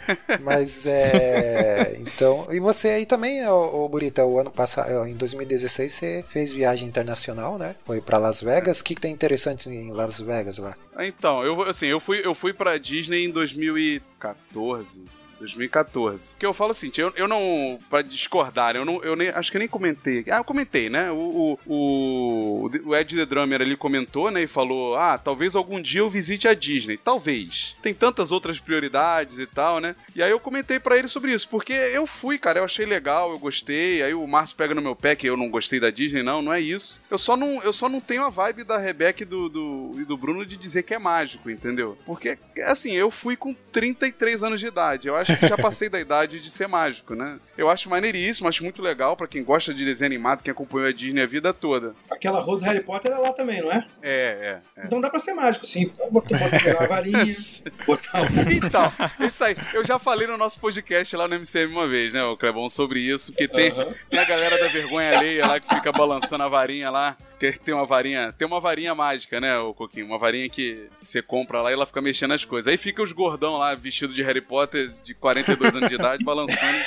[0.40, 1.96] mas é.
[1.98, 2.46] Então.
[2.50, 6.87] E você aí também, ô, ô Burita, o ano passado, em 2016, você fez viagem
[6.87, 7.74] internacional, né?
[7.84, 8.80] Foi para Las Vegas.
[8.80, 10.76] O que, que tem interessante em Las Vegas lá?
[11.00, 15.02] Então, eu, assim, eu fui, eu fui pra Disney em 2014.
[15.38, 16.37] 2014.
[16.37, 17.79] Que eu falo assim, eu, eu não.
[17.88, 19.03] Pra discordar, eu não.
[19.03, 20.24] Eu nem, acho que nem comentei.
[20.31, 21.11] Ah, eu comentei, né?
[21.11, 24.42] O, o, o, Ed The Drummer ali comentou, né?
[24.42, 26.96] E falou: Ah, talvez algum dia eu visite a Disney.
[26.96, 27.77] Talvez.
[27.83, 29.94] Tem tantas outras prioridades e tal, né?
[30.14, 31.48] E aí eu comentei para ele sobre isso.
[31.48, 34.03] Porque eu fui, cara, eu achei legal, eu gostei.
[34.03, 36.53] Aí o Márcio pega no meu pé que eu não gostei da Disney, não, não
[36.53, 37.01] é isso.
[37.11, 40.05] Eu só não, eu só não tenho a vibe da Rebeca e do, do, e
[40.05, 41.98] do Bruno de dizer que é mágico, entendeu?
[42.05, 45.09] Porque, assim, eu fui com 33 anos de idade.
[45.09, 47.38] Eu acho acho que já passei da idade de ser mágico, né?
[47.56, 50.92] Eu acho maneiríssimo, acho muito legal para quem gosta de desenho animado, quem acompanhou a
[50.92, 51.94] Disney a vida toda.
[52.10, 53.86] Aquela rua do Harry Potter é lá também, não é?
[54.02, 54.80] É, é.
[54.80, 54.86] é.
[54.86, 55.92] Então dá pra ser mágico, sim.
[56.10, 57.24] Botar, botar uma varinha,
[57.86, 58.28] botar um...
[58.68, 59.56] Então, isso aí.
[59.72, 63.00] Eu já falei no nosso podcast lá no MCM uma vez, né, o Clebão, sobre
[63.00, 63.72] isso, porque tem,
[64.10, 67.74] tem a galera da vergonha alheia lá que fica balançando a varinha lá que tem
[67.74, 70.07] uma varinha, tem uma varinha mágica, né, o Coquinho?
[70.07, 72.70] Uma varinha que você compra lá e ela fica mexendo as coisas.
[72.70, 76.79] Aí fica os gordão lá, vestido de Harry Potter, de 42 anos de idade, balançando.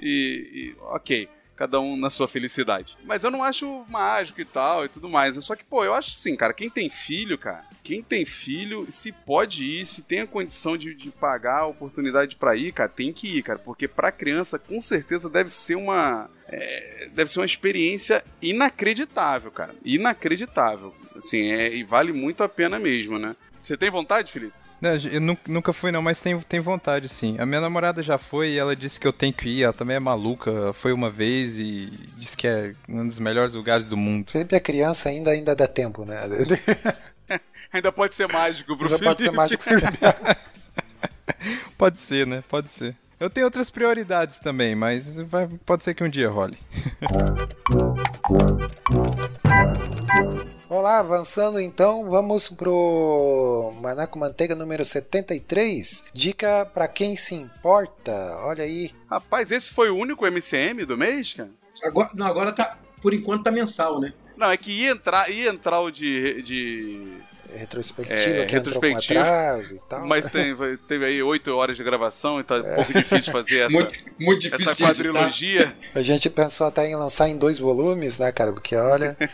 [0.00, 2.96] E, e, ok, cada um na sua felicidade.
[3.04, 5.42] Mas eu não acho mágico e tal e tudo mais.
[5.44, 9.10] Só que, pô, eu acho assim, cara, quem tem filho, cara, quem tem filho, se
[9.10, 13.12] pode ir, se tem a condição de, de pagar a oportunidade para ir, cara, tem
[13.12, 13.58] que ir, cara.
[13.58, 16.30] Porque pra criança, com certeza, deve ser uma.
[16.48, 19.74] É, deve ser uma experiência inacreditável, cara.
[19.84, 20.94] Inacreditável.
[21.16, 23.34] Assim, é, e vale muito a pena mesmo, né?
[23.60, 24.54] Você tem vontade, Felipe?
[24.80, 27.36] Não, eu nunca fui não, mas tem, tem vontade sim.
[27.38, 29.96] A minha namorada já foi e ela disse que eu tenho que ir, ela também
[29.96, 34.30] é maluca, foi uma vez e disse que é um dos melhores lugares do mundo.
[34.30, 36.20] Felipe é criança, ainda, ainda dá tempo, né?
[37.72, 39.04] ainda pode ser mágico pro ainda Felipe.
[39.04, 39.64] Pode ser mágico.
[41.78, 42.44] pode ser, né?
[42.46, 42.94] Pode ser.
[43.18, 46.58] Eu tenho outras prioridades também, mas vai, pode ser que um dia role.
[50.68, 56.10] Olá, avançando então, vamos pro Manaco Manteiga número 73.
[56.12, 58.12] Dica para quem se importa.
[58.42, 58.90] Olha aí.
[59.10, 61.48] Rapaz, esse foi o único MCM do mês, cara?
[61.84, 64.12] Agora, não, agora tá, por enquanto tá mensal, né?
[64.36, 67.16] Não, é que ia entrar, ia entrar o de, de
[67.54, 70.06] retrospectiva É, que entrou com retrospectiva, atraso e tal.
[70.06, 70.56] Mas tem-
[70.88, 74.40] teve aí oito horas de gravação e tá um pouco difícil fazer essa, Muito, muito
[74.40, 75.76] difícil essa quadrilogia.
[75.94, 78.52] A gente pensou até em lançar em dois volumes, né, cara?
[78.52, 79.16] Porque olha.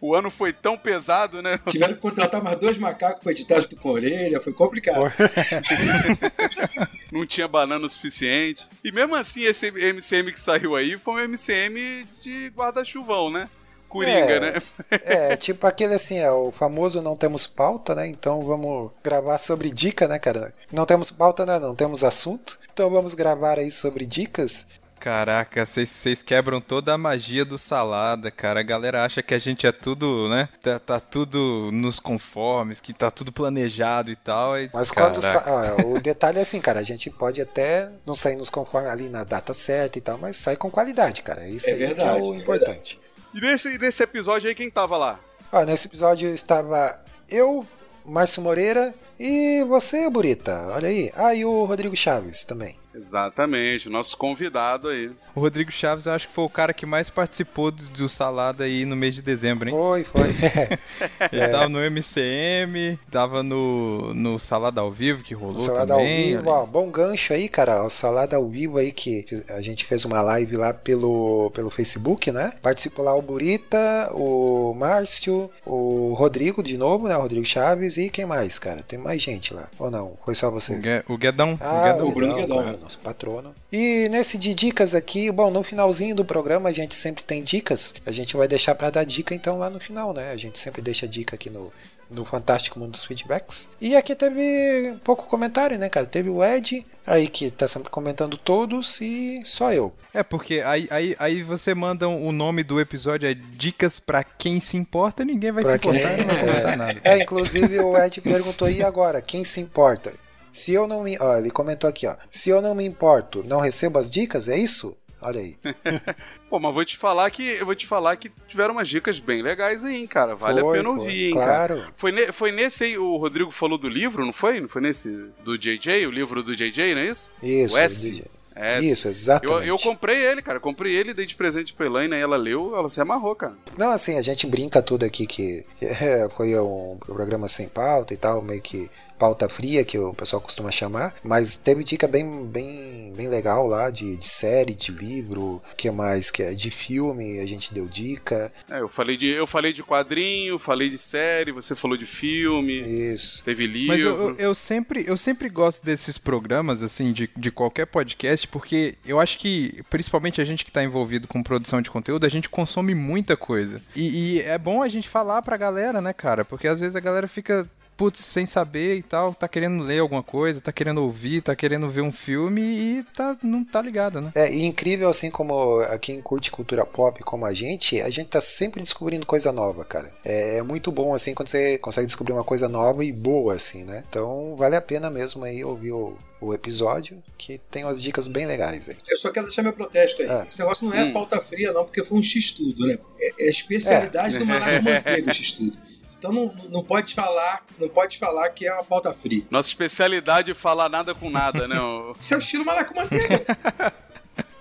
[0.00, 1.58] O ano foi tão pesado, né?
[1.68, 5.04] Tiveram que contratar mais dois macacos pra editar junto com a orelha, foi complicado.
[7.10, 8.66] Não tinha banana o suficiente.
[8.82, 13.48] E mesmo assim, esse MCM que saiu aí foi um MCM de guarda-chuvão, né?
[13.92, 14.40] Coringa, É.
[14.40, 14.62] né?
[15.04, 18.06] É, tipo aquele assim, é o famoso não temos pauta, né?
[18.06, 20.52] Então vamos gravar sobre dica, né, cara?
[20.72, 21.58] Não temos pauta, né?
[21.58, 22.58] Não temos assunto.
[22.72, 24.66] Então vamos gravar aí sobre dicas.
[24.98, 28.60] Caraca, vocês- quebram toda a magia do salada, cara.
[28.60, 30.48] A galera acha que a gente é tudo, né?
[30.62, 34.56] Tá, tá tudo nos conformes, que tá tudo planejado e tal.
[34.60, 35.14] e- Mas caraca.
[35.20, 35.44] quando sa...
[35.44, 39.08] ó, o detalhe é assim, cara, a gente pode até não sair nos conforme ali
[39.08, 41.48] na data certa e tal, mas sai com qualidade, cara.
[41.48, 43.00] Isso É aí que verdade, é o é importante.
[43.34, 45.18] E nesse, nesse episódio aí, quem tava lá?
[45.50, 47.66] Ó, nesse episódio estava eu,
[48.04, 50.68] Márcio Moreira e você, Burita.
[50.68, 51.10] Olha aí.
[51.14, 52.76] Ah, e o Rodrigo Chaves também.
[52.94, 55.10] Exatamente, o nosso convidado aí.
[55.34, 58.64] O Rodrigo Chaves, eu acho que foi o cara que mais participou do, do Salada
[58.64, 59.74] aí no mês de dezembro, hein?
[59.74, 60.28] Foi, foi.
[61.32, 66.36] Ele tava no MCM, tava no, no Salada ao Vivo, que rolou Salada ao também.
[66.36, 67.82] vivo, ó, bom gancho aí, cara.
[67.82, 72.30] O Salada ao vivo aí que a gente fez uma live lá pelo, pelo Facebook,
[72.30, 72.52] né?
[72.60, 77.16] Participou lá o Burita, o Márcio, o Rodrigo de novo, né?
[77.16, 78.82] O Rodrigo Chaves e quem mais, cara?
[78.82, 79.68] Tem mais gente lá.
[79.78, 80.12] Ou não?
[80.24, 80.84] Foi só vocês?
[81.08, 81.58] O Guedão.
[81.60, 82.08] Ah, o Guedão.
[82.08, 83.54] o Bruno Guedão, nosso patrono.
[83.72, 87.94] E nesse de dicas aqui, bom, no finalzinho do programa a gente sempre tem dicas.
[88.04, 90.30] A gente vai deixar pra dar dica então lá no final, né?
[90.32, 91.72] A gente sempre deixa dica aqui no,
[92.10, 93.70] no Fantástico Mundo dos Feedbacks.
[93.80, 96.06] E aqui teve pouco comentário, né, cara?
[96.06, 99.92] Teve o Ed aí que tá sempre comentando todos e só eu.
[100.14, 104.60] É, porque aí, aí, aí você manda o nome do episódio, é Dicas pra quem
[104.60, 107.00] se importa, ninguém vai Pra se quem- importar, não vai comentar nada.
[107.02, 110.12] É, inclusive o Ed perguntou aí agora, quem se importa?
[110.52, 111.16] Se eu não me.
[111.18, 112.14] Ó, ele comentou aqui, ó.
[112.30, 114.48] Se eu não me importo, não recebo as dicas?
[114.48, 114.96] É isso?
[115.20, 115.56] Olha aí.
[116.50, 119.40] Pô, mas vou te falar que eu vou te falar que tiveram umas dicas bem
[119.40, 120.34] legais aí, hein, cara.
[120.34, 121.74] Vale Foi, a pena foi, ouvir, hein, cara.
[121.76, 121.92] Claro.
[121.96, 124.60] Foi, ne- foi nesse aí, o Rodrigo falou do livro, não foi?
[124.60, 125.08] Não foi nesse
[125.44, 127.32] do JJ, o livro do JJ, não é isso?
[127.42, 128.10] Isso, o S.
[128.10, 128.24] DJ.
[128.54, 128.90] S.
[128.90, 129.68] Isso, Eu, exatamente.
[129.68, 130.60] eu comprei ele, cara.
[130.60, 133.54] Comprei ele, dei de presente pra Elaine, ela leu, ela se amarrou, cara.
[133.78, 138.16] Não, assim, a gente brinca tudo aqui que é, foi um programa sem pauta e
[138.16, 138.90] tal, meio que
[139.22, 143.88] pauta fria, que o pessoal costuma chamar, mas teve dica bem, bem, bem legal lá
[143.88, 148.52] de, de série, de livro, que mais que é de filme, a gente deu dica.
[148.68, 152.80] É, eu falei de eu falei de quadrinho, falei de série, você falou de filme,
[153.12, 153.44] Isso.
[153.44, 153.86] teve livro.
[153.86, 158.48] Mas eu, eu, eu sempre, eu sempre gosto desses programas, assim, de, de qualquer podcast,
[158.48, 162.28] porque eu acho que, principalmente a gente que tá envolvido com produção de conteúdo, a
[162.28, 163.80] gente consome muita coisa.
[163.94, 166.44] E, e é bom a gente falar pra galera, né, cara?
[166.44, 167.70] Porque às vezes a galera fica,
[168.02, 171.88] putz, sem saber e tal, tá querendo ler alguma coisa, tá querendo ouvir, tá querendo
[171.88, 174.32] ver um filme e tá, não tá ligado, né?
[174.34, 178.26] É, e incrível assim como a quem curte cultura pop como a gente, a gente
[178.26, 180.12] tá sempre descobrindo coisa nova, cara.
[180.24, 183.84] É, é muito bom assim quando você consegue descobrir uma coisa nova e boa assim,
[183.84, 184.02] né?
[184.08, 188.46] Então vale a pena mesmo aí ouvir o, o episódio, que tem umas dicas bem
[188.46, 188.96] legais aí.
[189.08, 190.28] Eu só quero deixar meu protesto aí.
[190.28, 190.44] Ah.
[190.50, 191.12] Esse negócio não é Hum.
[191.12, 192.98] pauta fria, não, porque foi um X-tudo, né?
[193.20, 195.78] É, é a especialidade do Maná com Manteiga, o X-tudo.
[196.22, 199.42] Então não, não pode falar, não pode falar que é uma pauta fria.
[199.50, 201.74] Nossa especialidade é falar nada com nada, né?
[202.20, 203.44] Isso é o estilo Maná com Manteiga.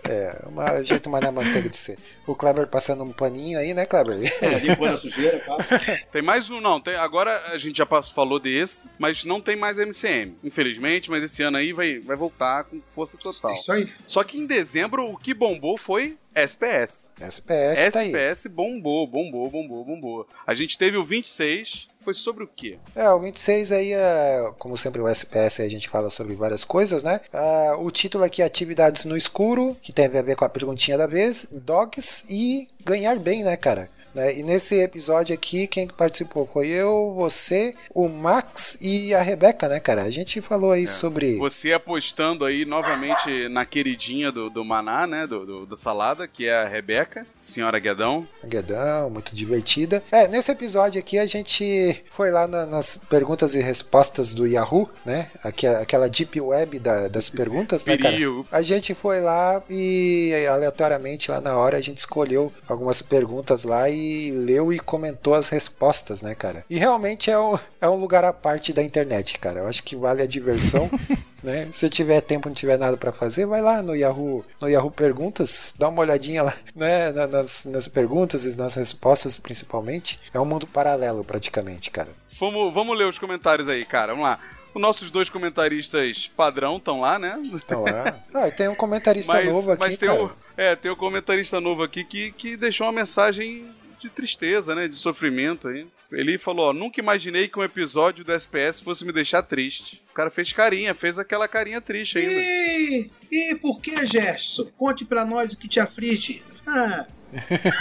[0.04, 2.00] É, uma jeito mais na manteiga de ser.
[2.26, 4.20] O Kleber passando um paninho aí, né, Kleber?
[4.20, 4.60] Isso aí.
[4.60, 5.40] Limpando a sujeira?
[6.12, 6.82] Tem mais um, não.
[6.82, 11.12] Tem, agora a gente já passou, falou desse, mas não tem mais MCM, infelizmente.
[11.12, 13.54] Mas esse ano aí vai, vai voltar com força total.
[13.54, 13.88] Isso aí.
[14.08, 17.12] Só que em dezembro o que bombou foi SPS.
[17.20, 18.12] SPS tá aí.
[18.12, 20.28] SPS bombou, bombou, bombou, bombou.
[20.48, 22.80] A gente teve o 26, foi sobre o quê?
[22.96, 27.04] É, o 26 aí, é, como sempre o SPS a gente fala sobre várias coisas,
[27.04, 27.20] né?
[27.34, 30.98] Ah, o título aqui é Atividades no Escuro, que tem a ver com a perguntinha
[30.98, 33.88] da vez, Dogs e ganhar bem, né, cara?
[34.14, 39.68] Né, E nesse episódio aqui, quem participou foi eu, você, o Max e a Rebeca,
[39.70, 40.04] né, cara?
[40.04, 41.38] A gente falou aí sobre.
[41.38, 45.26] Você apostando aí novamente na queridinha do, do Maná, né?
[45.28, 48.28] Do, do, do Salada, que é a Rebeca, senhora Guedão.
[48.44, 50.04] Guedão, muito divertida.
[50.12, 54.90] É, nesse episódio aqui a gente foi lá na- nas perguntas e respostas do Yahoo,
[55.06, 55.30] né?
[55.44, 58.16] Aque- Aquela deep web da- das perguntas, né, cara?
[58.52, 63.90] A gente foi lá e aleatoriamente lá na hora a gente escolheu algumas perguntas lá
[63.90, 64.01] e
[64.32, 66.64] leu e comentou as respostas, né, cara?
[66.70, 69.60] E realmente é um, é um lugar à parte da internet, cara.
[69.60, 70.90] Eu acho que vale a diversão.
[71.44, 71.70] Né?
[71.72, 75.74] Se tiver tempo, não tiver nada pra fazer, vai lá no Yahoo, no Yahoo Perguntas,
[75.76, 80.20] dá uma olhadinha lá, né, na- nas, nas perguntas e nas respostas principalmente.
[80.32, 82.10] É um mundo paralelo praticamente, cara.
[82.40, 84.14] vamos, vamos ler os comentários aí, cara.
[84.14, 84.40] Vamos lá.
[84.72, 87.42] Os nossos dois comentaristas padrão estão lá, né?
[87.44, 88.20] Então lá.
[88.36, 90.24] Ah, e tem um comentarista Mas, novo aqui, mas tem, cara.
[90.24, 93.66] o, é, tem um comentarista novo aqui que, que deixou uma mensagem
[94.02, 94.88] de tristeza, né?
[94.88, 95.86] De sofrimento aí.
[96.12, 100.02] Ele falou, ó, nunca imaginei que um episódio do SPS fosse me deixar triste.
[100.12, 102.34] O cara fez carinha, fez aquela carinha triste ainda.
[102.34, 104.66] E, e por que, Gerson?
[104.78, 106.44] Conte pra nós o que te aflige.
[106.68, 107.06] Ah,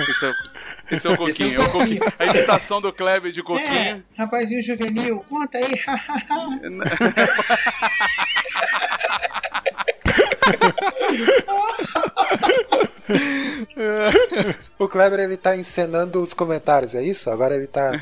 [0.08, 0.34] Esse é, o-
[0.94, 1.48] esse é o Coquinho.
[1.48, 2.00] Esse é o é o Coquinho.
[2.18, 3.68] A imitação do Kleber de Coquinho.
[3.68, 5.72] é, rapazinho juvenil, conta aí.
[14.78, 17.30] O Kleber ele tá encenando os comentários, é isso?
[17.30, 17.92] Agora ele tá.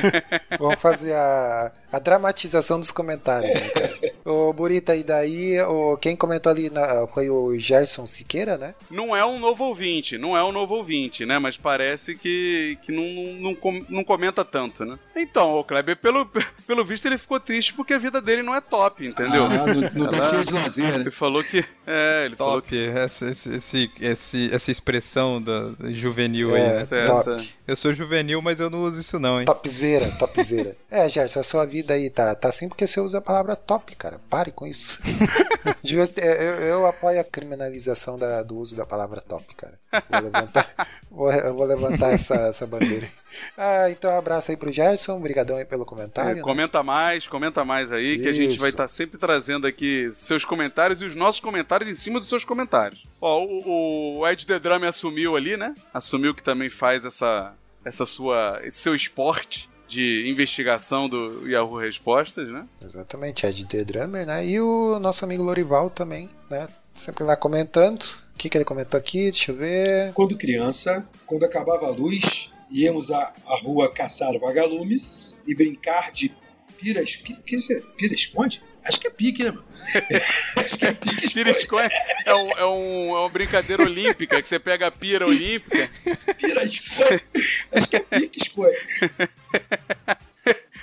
[0.58, 3.92] Vamos fazer a, a dramatização dos comentários, né, cara?
[4.32, 8.74] O Burita, e daí, o, quem comentou ali na- foi o Gerson Siqueira, né?
[8.90, 11.38] Não é um novo ouvinte, não é um novo ouvinte, né?
[11.38, 13.04] Mas parece que, que não,
[13.52, 14.98] não, não comenta tanto, né?
[15.16, 16.26] Então, o Kleber, pelo,
[16.66, 19.44] pelo visto, ele ficou triste porque a vida dele não é top, entendeu?
[19.44, 21.00] Ah, não, não tá cheio de lazer, né?
[21.02, 21.64] Ele falou que.
[21.86, 26.66] É, ele falou Top, essa, esse, esse- essa expressão da juvenil É, aí.
[26.66, 27.18] Essa- top.
[27.20, 29.46] essa- Eu sou juvenil, mas eu não uso isso não, hein?
[29.46, 30.76] Topzera, topzera.
[30.90, 33.94] É, Gerson, a sua vida aí tá, tá assim porque você usa a palavra top,
[33.96, 34.20] cara.
[34.28, 34.98] Pare com isso.
[35.84, 39.74] Eu, eu apoio a criminalização da- do uso da palavra top, cara.
[40.10, 43.08] Vou levantar, vou, vou levantar essa, essa bandeira.
[43.56, 46.30] Ah, então um abraço aí pro Gerson, obrigadão aí pelo comentário.
[46.32, 46.40] É, né?
[46.40, 51.02] comenta mais, comenta mais aí, que a gente vai estar sempre trazendo aqui seus comentários
[51.02, 53.04] e os nossos comentários em cima dos seus comentários.
[53.20, 55.74] Ó, o, o Ed The Drama assumiu ali, né?
[55.92, 57.54] Assumiu que também faz essa,
[57.84, 62.66] essa sua, esse seu esporte de investigação do Yahoo Respostas, né?
[62.82, 64.46] Exatamente, Ed The Drummer, né?
[64.46, 66.66] E o nosso amigo Lorival também, né?
[66.94, 68.02] Sempre lá comentando.
[68.34, 69.30] O que, que ele comentou aqui?
[69.30, 70.12] Deixa eu ver.
[70.14, 76.34] Quando criança, quando acabava a luz, íamos à, à rua caçar vagalumes e brincar de
[76.78, 77.16] piras.
[77.16, 77.80] Que, que isso é?
[77.96, 78.62] Pira esconde?
[78.84, 79.64] Acho que é pique, né, mano?
[80.64, 81.34] Acho que é pique esconde.
[81.34, 81.88] Piriscoé
[82.24, 85.90] é, um, é, um, é uma brincadeira olímpica, que você pega a pira olímpica.
[86.38, 87.24] Pira esconde.
[87.72, 88.76] Acho que é pique esconde.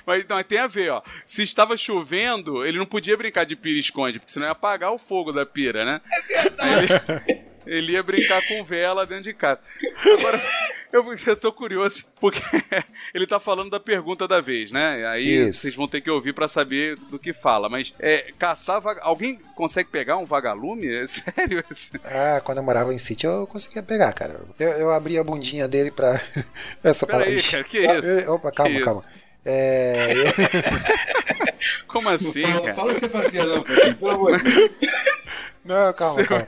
[0.06, 1.04] Mas não, tem a ver, ó.
[1.24, 5.32] Se estava chovendo, ele não podia brincar de pira-esconde, porque senão ia apagar o fogo
[5.32, 6.02] da pira, né?
[6.12, 6.88] É verdade.
[7.28, 9.60] Ele, ele ia brincar com vela dentro de casa.
[10.18, 10.42] Agora,
[10.92, 12.42] eu, eu tô curioso, porque
[13.14, 15.06] ele tá falando da pergunta da vez, né?
[15.08, 15.62] Aí Isso.
[15.62, 17.70] vocês vão ter que ouvir pra saber do que fala.
[17.70, 18.82] Mas é, caçar.
[18.82, 20.88] vaga- Alguém consegue pegar um vagalume?
[20.94, 21.64] É sério?
[22.04, 24.42] Ah, quando eu morava em sítio eu conseguia pegar, cara.
[24.60, 26.22] Eu, eu abri a bundinha dele pra.
[26.84, 27.52] Essa Pera aí, Ixi.
[27.52, 28.28] cara, que isso?
[28.28, 29.02] Ah, Opa, calma, Que calma.
[29.46, 30.26] É, eu-
[31.88, 32.74] Como assim, Fala, cara?
[32.76, 34.72] fala o que você fazia, não, pelo amor de Deus.
[35.66, 36.48] Não, calma, Seu- calma.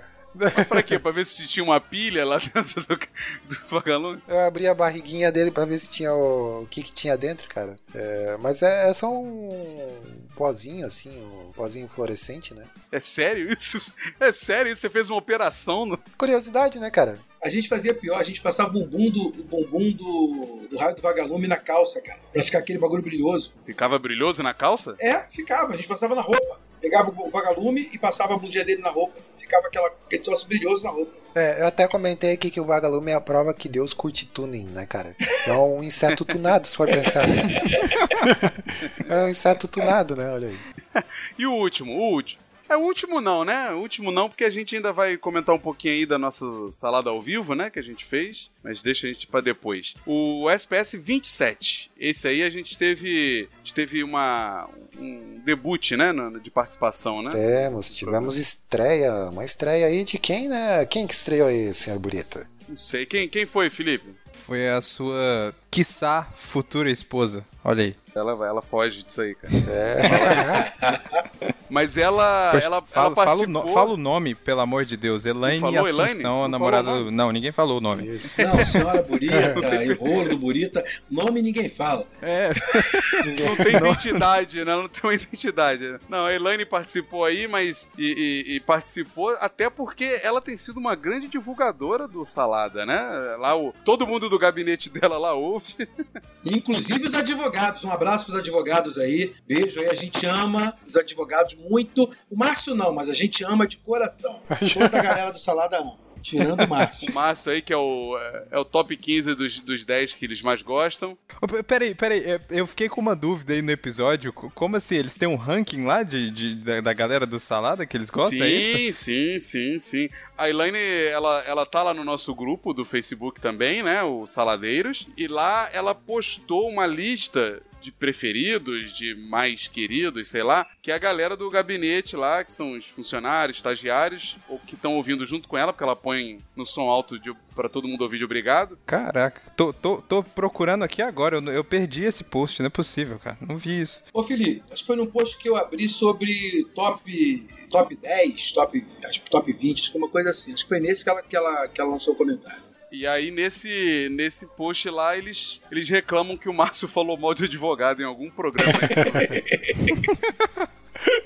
[0.68, 0.98] Pra quê?
[0.98, 4.22] Pra ver se tinha uma pilha lá dentro do, do vagalume?
[4.28, 7.48] Eu abri a barriguinha dele pra ver se tinha o, o que, que tinha dentro,
[7.48, 7.76] cara.
[7.94, 10.00] É, mas é, é só um
[10.36, 12.66] pozinho, assim, um pozinho fluorescente, né?
[12.92, 13.94] É sério isso?
[14.20, 14.82] É sério isso?
[14.82, 15.98] Você fez uma operação no...
[16.18, 17.18] Curiosidade, né, cara?
[17.44, 20.96] A gente fazia pior, a gente passava o bumbum do, o bumbum do, do raio
[20.96, 22.20] do vagalume na calça, cara.
[22.32, 23.54] Pra ficar aquele bagulho brilhoso.
[23.66, 24.96] Ficava brilhoso na calça?
[25.00, 26.60] É, ficava, a gente passava na roupa.
[26.80, 29.20] Pegava o vagalume e passava a bundinha dele na roupa.
[29.52, 31.12] Ficava aquela, aquele troço brilhoso na roupa.
[31.36, 34.64] É, eu até comentei aqui que o vagalume é a prova que Deus curte tuning,
[34.64, 35.14] né, cara?
[35.46, 37.26] É um inseto tunado, se for pensar.
[39.10, 40.32] é um inseto tunado, né?
[40.32, 41.04] Olha aí.
[41.38, 41.92] E o último?
[41.92, 42.42] O último.
[42.72, 43.72] É o último não, né?
[43.72, 47.10] O último não, porque a gente ainda vai comentar um pouquinho aí da nossa salada
[47.10, 47.70] ao vivo, né?
[47.70, 48.50] Que a gente fez.
[48.64, 49.94] Mas deixa a gente pra depois.
[50.06, 51.92] O SPS 27.
[52.00, 53.50] Esse aí a gente teve.
[53.54, 54.70] A gente teve uma.
[54.98, 56.14] um debut, né?
[56.42, 57.30] De participação, né?
[57.30, 60.86] Temos, tivemos estreia, uma estreia aí de quem, né?
[60.86, 62.48] Quem que estreou aí, senhor Burita?
[62.70, 63.06] Não sei.
[63.06, 64.12] Quem, quem foi, Felipe?
[64.46, 67.46] Foi a sua, quiçá, futura esposa.
[67.66, 67.96] Olha aí.
[68.16, 69.54] Ela, ela foge disso aí, cara.
[69.70, 71.51] É.
[71.72, 73.66] Mas ela, Poxa, ela, fala, ela fala, o participou...
[73.66, 75.26] no- fala o nome, pelo amor de Deus.
[75.26, 76.22] Elaine falou Assunção, Elaine?
[76.22, 76.90] Não a falou namorada.
[76.92, 77.12] o do- nome.
[77.18, 78.08] Não, ninguém falou o nome.
[78.16, 78.42] Isso.
[78.42, 80.84] Não, senhora Burita, e rolo do Burita.
[81.10, 82.06] Nome ninguém fala.
[82.22, 82.50] É.
[83.48, 84.76] Não tem identidade, né?
[84.76, 85.96] Não tem uma identidade.
[86.10, 87.90] Não, a Elaine participou aí, mas.
[87.98, 93.00] E, e- e participou até porque ela tem sido uma grande divulgadora do Salada, né?
[93.40, 95.88] Lá o, todo mundo do gabinete dela lá ouve.
[96.46, 97.84] Inclusive os advogados.
[97.86, 99.34] Um abraço pros advogados aí.
[99.48, 99.88] Beijo aí.
[99.90, 102.04] A gente ama os advogados muito.
[102.30, 104.40] O Márcio não, mas a gente ama de coração.
[104.74, 105.98] Toda a galera do Salada ama.
[106.22, 107.10] Tirando o Márcio.
[107.10, 110.24] O Márcio aí, que é o, é, é o top 15 dos, dos 10 que
[110.26, 111.18] eles mais gostam.
[111.66, 114.32] Peraí, peraí, é, eu fiquei com uma dúvida aí no episódio.
[114.32, 114.98] Co- Como assim?
[114.98, 118.38] Eles têm um ranking lá de, de- da, da galera do Salada que eles gostam?
[118.38, 119.04] sim, É isso?
[119.06, 120.08] sim, sim, sim.
[120.38, 120.78] A Elaine,
[121.12, 124.04] ela, ela tá lá no nosso grupo do Facebook também, né?
[124.04, 125.08] O Saladeiros.
[125.18, 130.96] E lá ela postou uma lista de preferidos, de mais queridos, sei lá, que é
[130.96, 135.48] a galera do gabinete lá, que são os funcionários, estagiários, ou que estão ouvindo junto
[135.48, 138.78] com ela, porque ela põe no som alto de, pra todo mundo ouvir de obrigado.
[138.86, 143.20] Caraca, tô, tô, tô procurando aqui agora, eu, eu perdi esse post, não é possível,
[143.20, 143.38] cara.
[143.42, 144.04] Não vi isso.
[144.14, 148.86] Ô Felipe, acho que foi num post que eu abri sobre top, top 10, top,
[149.06, 150.54] acho que top 20, acho que foi uma coisa assim.
[150.54, 152.71] Acho que foi nesse que ela, que ela, que ela lançou o comentário.
[152.92, 157.46] E aí, nesse, nesse post lá, eles, eles reclamam que o Márcio falou mal de
[157.46, 158.74] advogado em algum programa.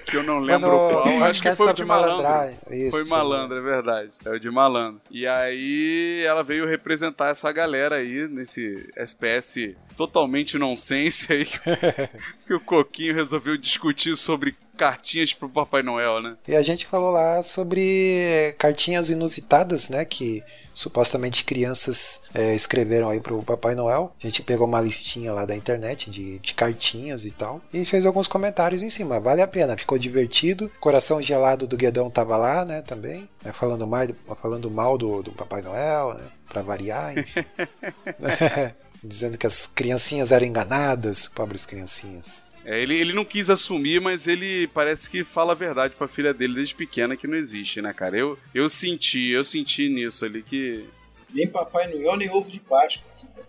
[0.06, 1.24] que eu não lembro qual.
[1.24, 2.24] acho que foi o de malandro.
[2.24, 2.60] malandragem.
[2.70, 4.12] Isso, foi malandro, é verdade.
[4.24, 5.02] É o de malandro.
[5.10, 11.60] E aí ela veio representar essa galera aí nesse SPS totalmente nonsense aí que,
[12.48, 16.38] que o Coquinho resolveu discutir sobre cartinhas pro Papai Noel, né?
[16.48, 20.06] E a gente falou lá sobre cartinhas inusitadas, né?
[20.06, 20.44] Que
[20.76, 24.14] supostamente crianças é, escreveram aí pro Papai Noel.
[24.22, 27.62] A gente pegou uma listinha lá da internet de, de cartinhas e tal.
[27.74, 29.20] E fez alguns comentários em cima.
[29.20, 30.70] Vale a pena, ficou divertido.
[30.80, 32.82] Coração gelado do Guedão tava lá, né?
[32.82, 33.28] Também.
[33.44, 34.12] né, falando, mais,
[34.42, 36.26] falando mal do, do Papai Noel, né?
[36.50, 37.46] Pra variar, enfim.
[39.04, 42.44] Dizendo que as criancinhas eram enganadas, pobres criancinhas.
[42.66, 46.34] É, ele, ele não quis assumir, mas ele parece que fala a verdade pra filha
[46.34, 48.18] dele desde pequena que não existe, né, cara?
[48.18, 50.84] Eu, eu senti, eu senti nisso ali que.
[51.34, 53.04] Nem Papai Noel, nem ovo de Páscoa.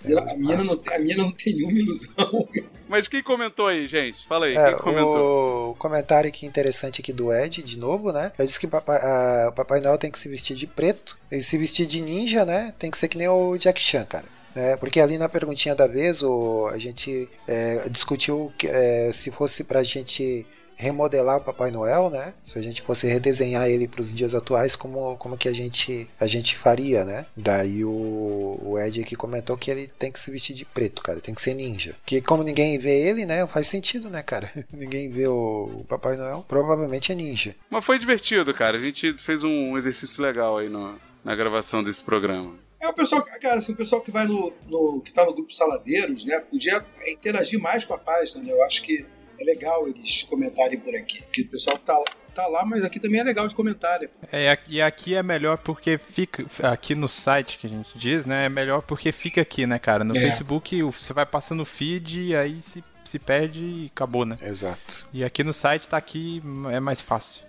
[0.04, 2.48] A menina, não, tem- a menina não tem nenhuma ilusão.
[2.88, 4.24] Mas quem comentou aí, gente?
[4.26, 5.70] Fala aí, É, quem comentou?
[5.70, 8.30] o comentário aqui interessante aqui do Ed, de novo, né?
[8.38, 11.16] Ele disse que papai, a- o Papai Noel tem que se vestir de preto.
[11.32, 12.72] E se vestir de ninja, né?
[12.78, 14.24] Tem que ser que nem o Jack Chan, cara.
[14.56, 19.30] É, porque ali na perguntinha da vez o, a gente é, discutiu que, é, se
[19.30, 20.46] fosse pra gente
[20.76, 22.34] remodelar o Papai Noel, né?
[22.44, 26.08] Se a gente fosse redesenhar ele para os dias atuais, como, como que a gente,
[26.20, 27.26] a gente faria, né?
[27.36, 31.20] Daí o, o Ed aqui comentou que ele tem que se vestir de preto, cara,
[31.20, 31.94] tem que ser ninja.
[32.04, 33.46] Que como ninguém vê ele, né?
[33.46, 34.48] Faz sentido, né, cara?
[34.72, 37.54] ninguém vê o, o Papai Noel, provavelmente é ninja.
[37.70, 38.76] Mas foi divertido, cara.
[38.76, 40.94] A gente fez um exercício legal aí no,
[41.24, 42.65] na gravação desse programa.
[42.86, 45.34] É o pessoal, que- cara, assim, o pessoal que vai no, no- que tá no
[45.34, 48.52] grupo Saladeiros, né, podia interagir mais com a página, né?
[48.52, 49.04] Eu acho que
[49.38, 51.22] é legal eles comentarem por aqui.
[51.22, 52.00] Porque o pessoal tá,
[52.34, 54.00] tá lá, mas aqui também é legal de comentar.
[54.00, 54.08] né?
[54.32, 56.46] É, e aqui- é melhor porque fica.
[56.62, 58.46] Aqui no site que a gente diz, né?
[58.46, 60.04] É melhor porque fica aqui, né, cara?
[60.04, 60.20] No É.
[60.20, 64.38] Facebook você vai passando o feed e aí se, se perde e acabou, né?
[64.42, 65.06] Exato.
[65.12, 67.44] E aqui no site tá aqui, é mais fácil.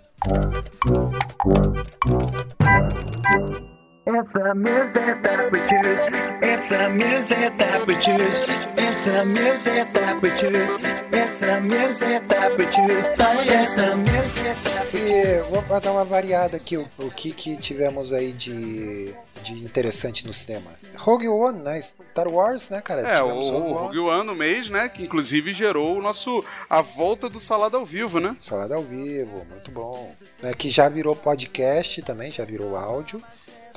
[4.10, 6.08] It's the music that we choose.
[6.40, 8.48] It's the music that we choose.
[8.78, 10.78] It's the music that we choose.
[11.12, 13.06] It's the music that we choose.
[13.06, 17.58] It's the music that we E vou dar uma variada aqui, o, o que, que
[17.58, 20.70] tivemos aí de, de interessante no cinema.
[20.96, 21.78] Rogue One, né?
[21.82, 23.02] Star Wars, né, cara?
[23.02, 24.88] É, o, Tivemos o Rogue One no mês, né?
[24.88, 26.42] Que inclusive gerou o nosso.
[26.70, 28.34] a volta do Salada ao vivo, né?
[28.38, 30.14] Salada ao vivo, muito bom.
[30.42, 33.22] Né, que já virou podcast também, já virou áudio.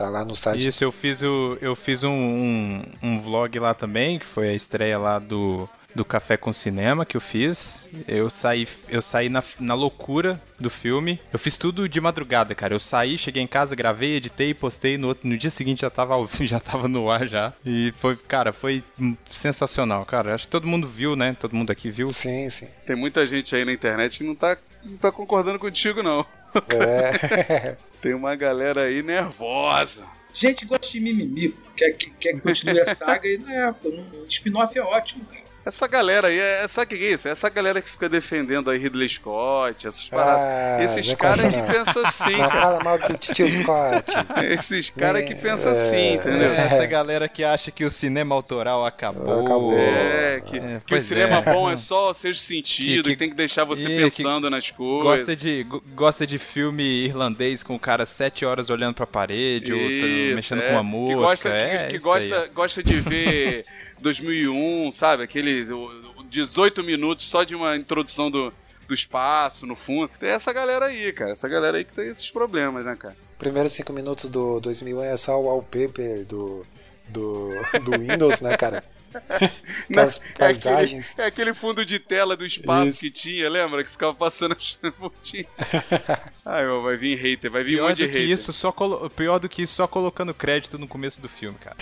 [0.01, 0.67] Tá lá no site.
[0.67, 4.53] Isso, eu fiz, o, eu fiz um, um, um vlog lá também, que foi a
[4.53, 7.87] estreia lá do, do Café com Cinema que eu fiz.
[8.07, 11.19] Eu saí, eu saí na, na loucura do filme.
[11.31, 12.73] Eu fiz tudo de madrugada, cara.
[12.73, 14.97] Eu saí, cheguei em casa, gravei, editei, postei.
[14.97, 17.53] No, outro, no dia seguinte já tava, já tava no ar já.
[17.63, 18.83] E foi, cara, foi
[19.29, 20.33] sensacional, cara.
[20.33, 21.37] Acho que todo mundo viu, né?
[21.39, 22.11] Todo mundo aqui viu.
[22.11, 22.69] Sim, sim.
[22.87, 26.25] Tem muita gente aí na internet que não tá, não tá concordando contigo, não.
[26.69, 27.77] É.
[28.01, 30.05] Tem uma galera aí nervosa.
[30.33, 33.89] Gente gosta de mimimi, quer, que- quer que continue a saga e não é, pô.
[33.89, 35.40] Um spin-off é ótimo, cara.
[35.63, 37.27] Essa galera aí, é, sabe o que é isso?
[37.29, 40.41] Essa galera que fica defendendo aí Ridley Scott, essas paradas.
[40.41, 42.61] Ah, Esses caras que pensam assim, Não cara.
[42.61, 44.05] fala mal do tio Scott.
[44.51, 46.51] Esses caras que É, pensam assim, entendeu?
[46.51, 46.65] é.
[46.65, 49.45] Essa galera que acha que o cinema autoral acabou.
[49.45, 49.77] Acabou.
[49.77, 51.41] É, que, É, que o cinema é.
[51.53, 54.49] bom é só seja sentido, que, Que- que- tem que deixar você e que pensando
[54.49, 55.03] nas coisas.
[55.03, 59.73] Gosta de, go- gosta de filme irlandês com o cara sete horas olhando pra parede
[59.73, 60.67] ou tá Isso, mexendo é.
[60.69, 61.21] com uma Que música.
[61.21, 62.27] gosta, é, que, que isso aí.
[62.29, 63.65] gosta, gosta de ver
[64.01, 65.23] 2001, sabe?
[65.23, 68.51] Aquele o- o 18 minutos só de uma introdução do,
[68.87, 70.09] do espaço, no fundo.
[70.19, 71.31] Tem essa galera aí, cara.
[71.31, 73.15] Essa galera aí que tem esses problemas, né, cara?
[73.37, 76.65] Primeiros cinco minutos do 2001 é só o wallpaper do,
[77.09, 77.49] do,
[77.83, 78.83] do Windows, né, cara?
[79.13, 81.19] Aquelas É aquele, paisagens.
[81.19, 82.99] é aquele fundo de tela do espaço Isso.
[83.01, 83.83] que tinha, lembra?
[83.83, 84.55] Que ficava passando.
[86.45, 88.29] Ai, ó, vai vir hater, vai vir um Pior monte de hater.
[88.29, 89.09] isso, só colo...
[89.09, 91.77] pior do que isso, só colocando crédito no começo do filme, cara.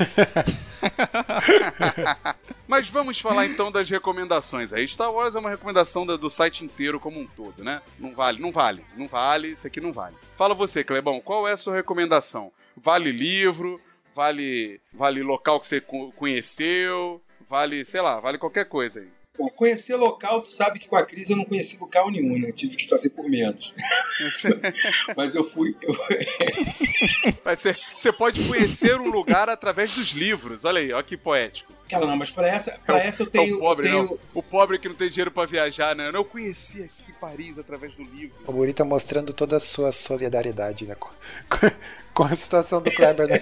[2.67, 4.73] Mas vamos falar então das recomendações.
[4.73, 7.81] Aí Star Wars é uma recomendação da- do site inteiro como um todo, né?
[7.97, 10.15] Não vale, não vale, não vale, isso aqui não vale.
[10.37, 12.51] Fala você, Clebão, qual é a sua recomendação?
[12.77, 13.79] Vale livro?
[14.15, 17.21] Vale, vale local que você co- conheceu?
[17.49, 19.07] Vale, sei lá, vale qualquer coisa aí.
[19.37, 22.49] Bom, conhecer local, tu sabe que com a crise eu não conheci local nenhum, né?
[22.49, 23.73] Eu tive que fazer por menos.
[25.15, 25.75] Mas eu fui.
[25.81, 25.93] eu-
[27.45, 30.65] Mas Você, você pode conhecer um lugar através dos livros.
[30.65, 31.71] Olha aí, olha que poético.
[31.89, 33.53] Cara, não, mas pra essa, pra essa eu tenho.
[33.55, 34.03] É o pobre, eu tenho...
[34.09, 34.19] não.
[34.35, 36.09] O pobre que não tem dinheiro pra viajar, né?
[36.09, 38.35] Eu não conheci aqui Paris através do livro.
[38.45, 40.95] O Burita mostrando toda a sua solidariedade né,
[42.19, 43.41] com, a situação do Kleber, né?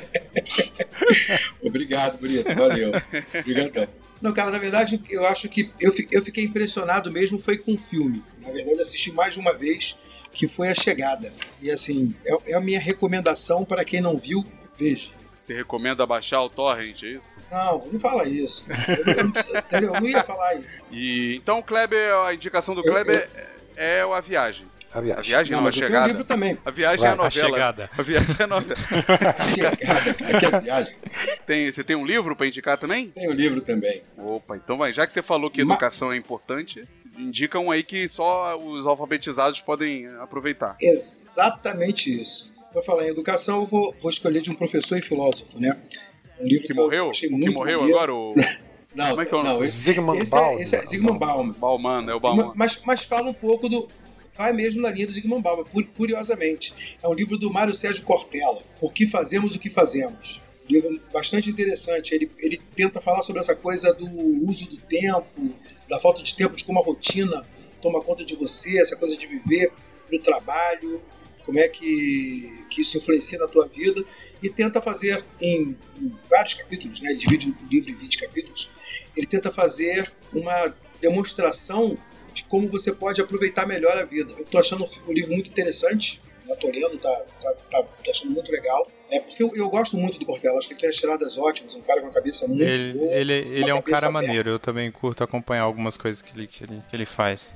[1.63, 2.53] Obrigado, Brito.
[2.53, 2.91] Valeu.
[3.39, 3.88] Obrigadão.
[4.21, 7.78] Não, cara, na verdade, eu acho que eu, eu fiquei impressionado mesmo foi com o
[7.78, 8.23] filme.
[8.41, 9.95] Na verdade, assisti mais de uma vez,
[10.32, 11.34] que foi A Chegada.
[11.61, 15.09] E assim, é, é a minha recomendação para quem não viu, veja.
[15.15, 17.28] Você recomenda baixar o torrent, é isso?
[17.49, 18.65] Não, não fala isso.
[18.69, 19.82] Eu, eu?
[19.82, 20.78] Eu não ia falar isso.
[20.91, 23.30] E então, o Kleber, a indicação do Eu- Kleber
[23.75, 24.67] é a viagem.
[24.98, 25.24] A A viagem.
[25.32, 26.08] viagem não, a mas eu tenho um chegada.
[26.08, 26.58] livro também.
[26.66, 27.50] A viagem é a Vai, a novela.
[27.50, 27.89] chegada.
[27.95, 28.80] A viagem é a novela.
[29.38, 30.95] A Chegada, que é a viagem.
[31.45, 33.10] Tem, você tem um livro pra indicar também?
[33.10, 34.02] Tem o livro também.
[34.18, 34.91] Opa, então vai.
[34.91, 36.84] Já que você falou que Ma- educação é importante,
[37.18, 40.76] indica um aí que só os alfabetizados podem aproveitar.
[40.82, 42.52] Exatamente isso.
[42.74, 45.78] Pra falar em educação, eu vou, vou escolher de um professor e filósofo, né?
[46.39, 47.10] Um livro Que eu morreu?
[47.10, 48.14] achei O que morreu agora?
[48.14, 48.36] O
[48.95, 49.66] Não, Como é que é o não, nome?
[49.66, 50.62] esse, Zygmunt esse é, Bauman.
[50.62, 51.54] esse é Zygmunt Bauman.
[51.54, 52.52] Bauman, é o Bauman.
[52.56, 53.88] Mas, mas fala um pouco do.
[54.38, 56.74] Vai mesmo na linha do Zygmunt Bauman, cu- curiosamente.
[57.02, 58.62] É um livro do Mário Sérgio Cortella.
[58.80, 60.42] Por que fazemos o que fazemos?
[60.70, 62.14] Um livro bastante interessante.
[62.14, 64.06] Ele, ele tenta falar sobre essa coisa do
[64.48, 65.56] uso do tempo,
[65.90, 67.46] da falta de tempo, de como a rotina
[67.82, 69.72] toma conta de você, essa coisa de viver
[70.08, 71.02] pro trabalho,
[71.46, 74.04] como é que, que isso influencia na tua vida.
[74.44, 77.10] E tenta fazer em, em vários capítulos, né?
[77.10, 78.70] ele divide o livro em 20 capítulos,
[79.16, 81.98] ele tenta fazer uma demonstração
[82.38, 84.34] de como você pode aproveitar melhor a vida.
[84.38, 88.32] Eu tô achando o livro muito interessante, já tô lendo, tá, tá, tá, tô achando
[88.32, 88.88] muito legal.
[89.10, 91.76] É porque eu, eu gosto muito do Cortella, acho que ele tem as tiradas ótimas,
[91.76, 93.12] um cara com uma cabeça muito Ele, boa.
[93.14, 94.12] ele, ele é um cara aberta.
[94.12, 97.54] maneiro, eu também curto acompanhar algumas coisas que ele, que ele, que ele faz.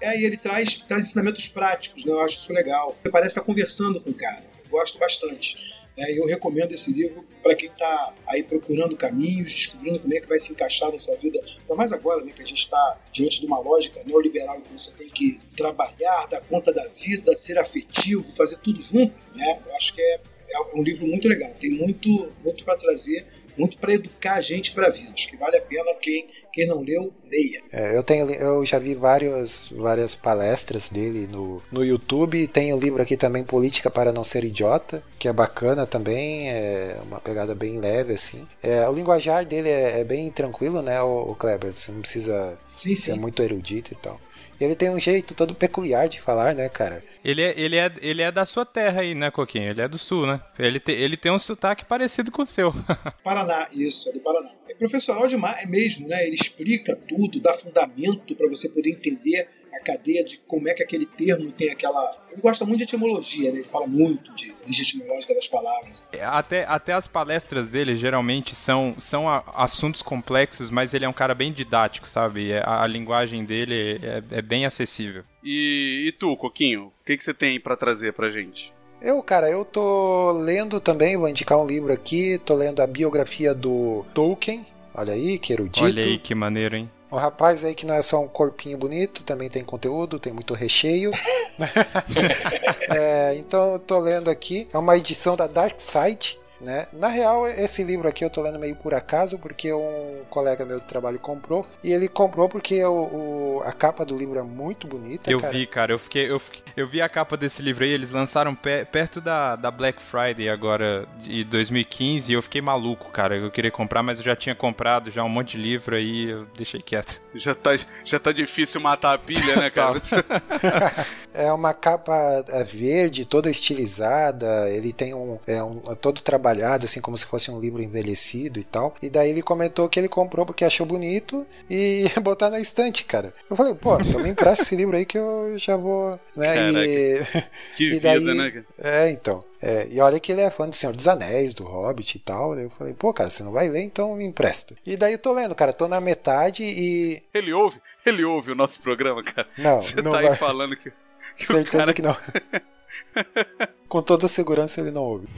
[0.00, 2.12] É, e ele traz, traz ensinamentos práticos, né?
[2.12, 2.96] eu acho isso legal.
[3.02, 5.56] Você parece estar conversando com o cara, eu gosto bastante.
[5.96, 10.28] É, eu recomendo esse livro para quem está aí procurando caminhos, descobrindo como é que
[10.28, 11.38] vai se encaixar nessa vida.
[11.60, 14.92] Ainda mais agora, né, que a gente está diante de uma lógica neoliberal que você
[14.94, 19.14] tem que trabalhar, dar conta da vida, ser afetivo, fazer tudo junto.
[19.34, 19.60] Né?
[19.66, 20.20] Eu acho que é,
[20.50, 23.26] é um livro muito legal, tem muito, muito para trazer,
[23.56, 25.10] muito para educar a gente para a vida.
[25.12, 27.62] Acho que vale a pena quem, quem não leu, leia.
[27.72, 32.46] É, eu, tenho, eu já vi vários, várias palestras dele no, no YouTube.
[32.48, 36.98] Tem o livro aqui também, Política para Não Ser Idiota, que é bacana também, é
[37.02, 38.46] uma pegada bem leve, assim.
[38.62, 41.72] É, o linguajar dele é, é bem tranquilo, né, o, Kleber?
[41.74, 43.18] Você não precisa Sim, ser sim.
[43.18, 44.20] muito erudito e tal.
[44.64, 47.02] Ele tem um jeito todo peculiar de falar, né, cara?
[47.24, 49.70] Ele é, ele, é, ele é da sua terra aí, né, Coquinho?
[49.70, 50.40] Ele é do sul, né?
[50.58, 52.72] Ele, te, ele tem um sotaque parecido com o seu.
[53.24, 54.50] Paraná, isso, é do Paraná.
[54.68, 56.26] É professoral demais, é mesmo, né?
[56.26, 60.82] Ele explica tudo, dá fundamento para você poder entender a cadeia de como é que
[60.82, 61.98] aquele termo tem aquela.
[62.30, 63.60] Ele gosta muito de etimologia, né?
[63.60, 66.06] Ele fala muito de origem etimológica das palavras.
[66.20, 71.34] Até, até as palestras dele geralmente são, são assuntos complexos, mas ele é um cara
[71.34, 72.52] bem didático, sabe?
[72.52, 75.24] É- A, a linguagem dele é, é bem acessível.
[75.42, 78.72] E, e tu, Coquinho, o que, que você tem pra trazer pra gente?
[79.00, 83.52] Eu, cara, eu tô lendo também, vou indicar um livro aqui, tô lendo a biografia
[83.52, 84.64] do Tolkien.
[84.94, 85.84] Olha aí, que erudito.
[85.84, 86.90] Olha aí que maneiro, hein?
[87.10, 90.54] O rapaz aí que não é só um corpinho bonito, também tem conteúdo, tem muito
[90.54, 91.10] recheio.
[92.88, 96.38] É, então eu tô lendo aqui, é uma edição da Dark Side.
[96.62, 96.86] Né?
[96.92, 100.78] Na real, esse livro aqui eu tô lendo meio por acaso, porque um colega meu
[100.78, 101.66] de trabalho comprou.
[101.82, 105.30] E ele comprou porque o, o- a capa do livro é muito bonita.
[105.30, 105.52] Eu cara.
[105.52, 108.54] vi, cara, eu fiquei, eu fiquei- eu vi a capa desse livro aí, eles lançaram
[108.54, 113.36] pe- perto da, da Black Friday agora de 2015 e eu fiquei maluco, cara.
[113.36, 116.46] Eu queria comprar, mas eu já tinha comprado já um monte de livro aí, eu
[116.56, 117.20] deixei quieto.
[117.34, 117.70] Já tá,
[118.04, 119.98] já tá difícil matar a pilha, né, cara?
[121.34, 124.68] É uma capa é, verde, toda estilizada.
[124.70, 126.20] Ele tem um, é um é todo
[126.52, 128.94] trabalhado, assim como se fosse um livro envelhecido e tal.
[129.02, 133.04] E daí ele comentou que ele comprou porque achou bonito e ia botar na estante,
[133.04, 133.32] cara.
[133.48, 136.70] Eu falei, pô, então me empresta esse livro aí que eu já vou, né?
[136.84, 137.22] E,
[137.76, 138.50] que e vida, daí- né?
[138.50, 138.66] cara?
[138.78, 139.44] É, então.
[139.64, 142.58] É, e olha que ele é fã do Senhor dos Anéis, do Hobbit e tal.
[142.58, 144.74] Eu falei, pô, cara, você não vai ler, então me empresta.
[144.84, 147.22] E daí eu tô lendo, cara, tô na metade e.
[147.32, 149.48] Ele ouve, ele ouve o nosso programa, cara.
[149.56, 150.28] Não, Você não tá vai.
[150.32, 150.90] aí falando que,
[151.36, 152.16] que Certeza cara que não.
[153.92, 155.26] Com toda segurança ele não ouve.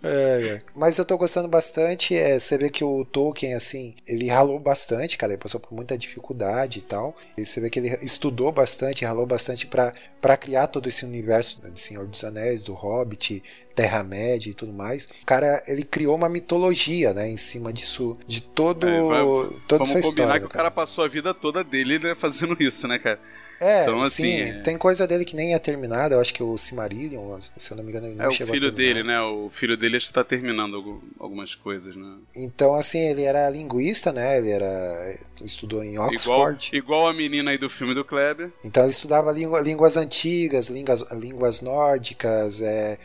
[0.00, 0.58] É, é.
[0.76, 2.14] Mas eu tô gostando bastante.
[2.14, 5.32] É, você vê que o Tolkien, assim, ele ralou bastante, cara.
[5.32, 7.16] Ele passou por muita dificuldade e tal.
[7.36, 11.60] E você vê que ele estudou bastante, ralou bastante pra, pra criar todo esse universo
[11.64, 13.42] né, de Senhor dos Anéis, do Hobbit,
[13.74, 15.06] Terra-média e tudo mais.
[15.22, 19.24] O cara, ele criou uma mitologia, né, em cima disso, de todo, É, vai-
[19.66, 20.40] toda Vamos essa combinar história.
[20.40, 20.62] que o cara.
[20.64, 23.18] cara passou a vida toda dele né, fazendo isso, né, cara?
[23.60, 26.14] É, Então, assim, sim, é- tem coisa dele que nem é terminada.
[26.14, 28.52] Eu acho que o Cimarillion, se eu não me engano, ele não É o chegou
[28.52, 29.20] a filho dele, né?
[29.20, 32.16] O filho dele acho que tá terminando algu- algumas coisas, né?
[32.36, 34.38] Então, assim, ele era linguista, né?
[34.38, 36.70] Ele era estudou em Igual, Oxford.
[36.72, 38.50] igual a menina aí do filme do Kleber.
[38.64, 42.98] Então ele estudava língua- línguas antigas, línguas, línguas nórdicas, é,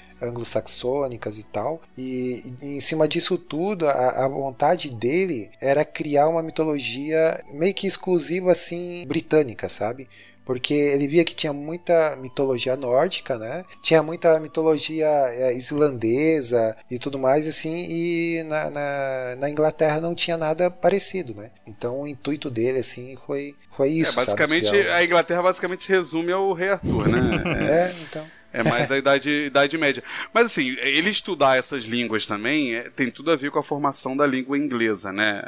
[0.47, 1.82] anglo-saxônicas e tal.
[1.97, 7.74] E, e em cima disso tudo, a, a vontade dele era criar uma mitologia meio
[7.74, 10.08] que exclusiva, assim, britânica, sabe?
[10.46, 13.64] Porque ele via que tinha muita mitologia nórdica, né?
[13.82, 20.14] Tinha muita mitologia é, islandesa e tudo mais, assim, e na, na, na Inglaterra não
[20.14, 21.50] tinha nada parecido, né?
[21.66, 24.20] Então o intuito dele, assim, foi, foi isso.
[24.20, 24.89] é, basicamente, sabe?
[24.89, 27.24] A Inglaterra basicamente se resume ao Rei Arthur, né?
[27.64, 28.26] É, então.
[28.54, 30.04] É mais da idade, idade média.
[30.34, 34.16] Mas assim, ele estudar essas línguas também é, tem tudo a ver com a formação
[34.16, 35.41] da língua inglesa, né?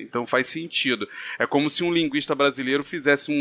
[0.00, 1.06] Então faz sentido.
[1.38, 3.34] É como se um linguista brasileiro fizesse um-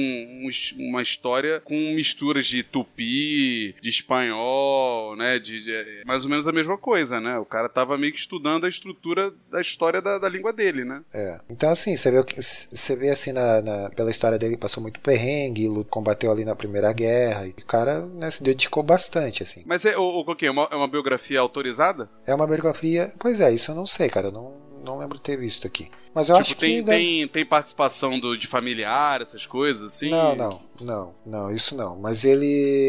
[0.48, 0.50] um
[0.90, 5.40] uma história com misturas de tupi, de espanhol, né?
[5.40, 7.38] De, de- é mais ou menos a mesma coisa, né?
[7.38, 11.02] O cara tava meio que estudando a estrutura da história da, da língua dele, né?
[11.14, 11.40] É.
[11.50, 15.68] Então, assim, você vê, você vê assim, na, na- pela história dele, passou muito perrengue,
[15.90, 19.64] combateu ali na Primeira Guerra, e o cara né, se dedicou bastante, assim.
[19.66, 20.36] Mas é, o, o?
[20.42, 22.10] É uma, é uma biografia autorizada?
[22.26, 23.14] É uma biografia.
[23.20, 24.54] Pois é, isso eu não sei, cara, eu não,
[24.84, 25.90] não lembro de ter visto aqui.
[26.14, 26.82] Mas eu tipo, acho tem, que.
[26.84, 30.10] deve- tem, tem participação do, de familiar, essas coisas, assim?
[30.10, 31.96] Não, não, não, não, isso não.
[31.96, 32.46] Mas ele,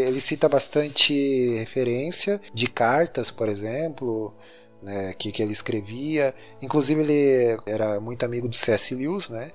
[0.07, 4.35] ele cita bastante referência de cartas, por exemplo,
[4.83, 6.35] né, que, que ele escrevia.
[6.61, 8.95] Inclusive ele era muito amigo do C.S.
[8.95, 9.51] Lewis, né?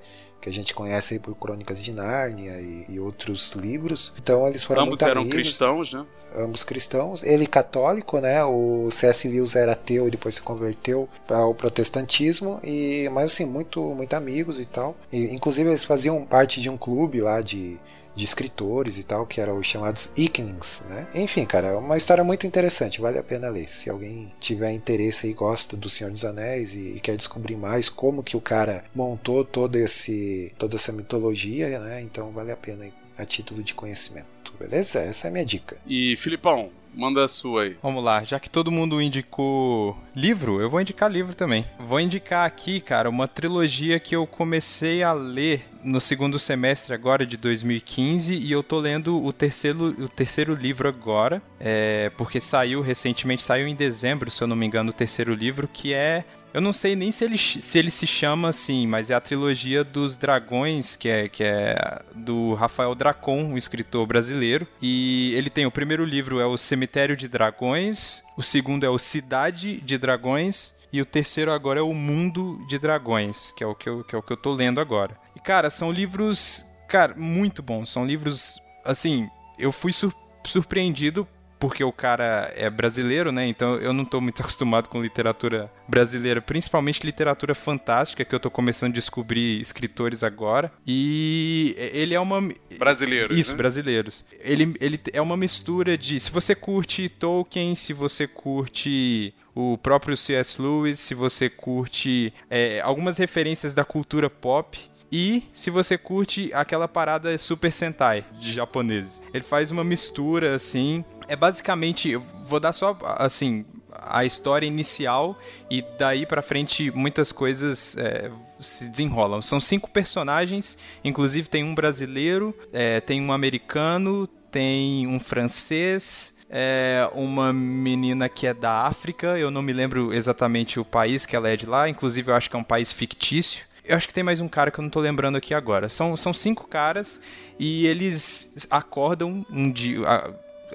[0.47, 4.13] Que a gente conhece aí por Crônicas de Nárnia e, e outros livros.
[4.17, 6.05] Então eles foram Ambos eram amigos, cristãos, né?
[6.37, 7.21] ambos cristãos.
[7.21, 8.43] Ele católico, né?
[8.45, 9.27] O C.S.
[9.27, 14.57] Lewis era ateu e depois se converteu ao protestantismo e mas assim, muito muito amigos
[14.57, 14.95] e tal.
[15.11, 17.77] E, inclusive eles faziam parte de um clube lá de
[18.17, 21.07] de escritores e tal, que eram os chamados Ikings, né?
[21.13, 23.69] Enfim, cara, é uma história muito interessante, vale a pena ler.
[23.69, 27.87] Se alguém tiver interesse e gosta do Senhor dos Anéis e, e quer descobrir mais
[27.87, 32.01] como que o cara montou todo esse toda essa mitologia, né?
[32.01, 34.27] Então vale a pena a título de conhecimento.
[34.59, 34.99] Beleza?
[34.99, 35.77] Essa é a minha dica.
[35.85, 37.77] E Filipão, manda a sua aí.
[37.81, 41.65] Vamos lá, já que todo mundo indicou livro, eu vou indicar livro também.
[41.79, 47.25] Vou indicar aqui, cara, uma trilogia que eu comecei a ler no segundo semestre agora
[47.25, 52.81] de 2015 e eu tô lendo o terceiro, o terceiro livro agora, é, porque saiu
[52.81, 56.61] recentemente, saiu em dezembro, se eu não me engano, o terceiro livro, que é eu
[56.61, 60.15] não sei nem se ele, se ele se chama assim, mas é a trilogia dos
[60.15, 64.67] dragões, que é, que é do Rafael Dracon, um escritor brasileiro.
[64.81, 68.97] E ele tem o primeiro livro é o Cemitério de Dragões, o segundo é o
[68.97, 70.75] Cidade de Dragões.
[70.91, 74.15] E o terceiro agora é o Mundo de Dragões, que é o que eu, que
[74.15, 75.17] é o que eu tô lendo agora.
[75.35, 77.89] E, cara, são livros, cara, muito bons.
[77.89, 79.29] São livros, assim,
[79.59, 80.13] eu fui sur
[80.45, 81.27] surpreendido
[81.59, 83.47] porque o cara é brasileiro, né?
[83.47, 88.49] Então eu não tô muito acostumado com literatura brasileira, principalmente literatura fantástica, que eu tô
[88.49, 90.71] começando a descobrir escritores agora.
[90.85, 92.47] E ele é uma.
[92.77, 93.57] Brasileiros, Isso, né?
[93.57, 94.25] brasileiros.
[94.39, 96.19] Ele, ele é uma mistura de.
[96.19, 100.61] Se você curte Tolkien, se você curte o próprio C.S.
[100.61, 104.77] Lewis, se você curte é, algumas referências da cultura pop.
[105.11, 109.21] E se você curte aquela parada Super Sentai de japoneses.
[109.33, 111.03] Ele faz uma mistura assim.
[111.27, 113.65] É basicamente, eu vou dar só assim
[114.05, 115.37] a história inicial
[115.69, 119.41] e daí pra frente muitas coisas é, se desenrolam.
[119.41, 127.09] São cinco personagens, inclusive tem um brasileiro, é, tem um americano, tem um francês, é
[127.13, 131.49] uma menina que é da África, eu não me lembro exatamente o país que ela
[131.49, 133.65] é de lá, inclusive eu acho que é um país fictício.
[133.83, 135.87] Eu acho que tem mais um cara que eu não tô lembrando aqui agora.
[135.87, 137.21] São, são cinco caras
[137.57, 140.01] e eles acordam um dia.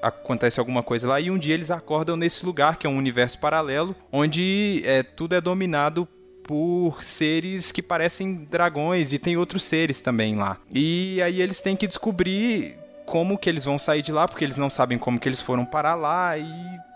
[0.03, 3.38] Acontece alguma coisa lá e um dia eles acordam nesse lugar que é um universo
[3.38, 6.07] paralelo onde é, tudo é dominado
[6.42, 10.59] por seres que parecem dragões e tem outros seres também lá.
[10.70, 12.76] E aí eles têm que descobrir
[13.07, 15.64] como que eles vão sair de lá, porque eles não sabem como que eles foram
[15.64, 16.44] parar lá e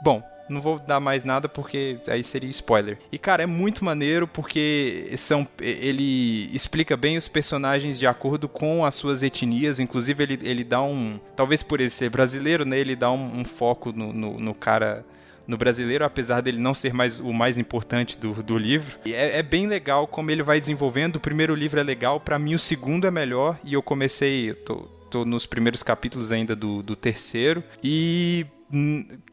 [0.02, 2.98] bom, não vou dar mais nada porque aí seria spoiler.
[3.10, 8.84] E cara, é muito maneiro porque são ele explica bem os personagens de acordo com
[8.84, 12.96] as suas etnias, inclusive ele, ele dá um, talvez por ele ser brasileiro, né, ele
[12.96, 15.04] dá um, um foco no, no, no cara
[15.46, 18.98] no brasileiro, apesar dele não ser mais o mais importante do, do livro.
[19.06, 21.16] É, é bem legal como ele vai desenvolvendo.
[21.16, 23.58] O primeiro livro é legal, para mim o segundo é melhor.
[23.62, 24.74] E eu comecei, eu tô,
[25.10, 27.62] tô nos primeiros capítulos ainda do, do terceiro.
[27.82, 28.44] E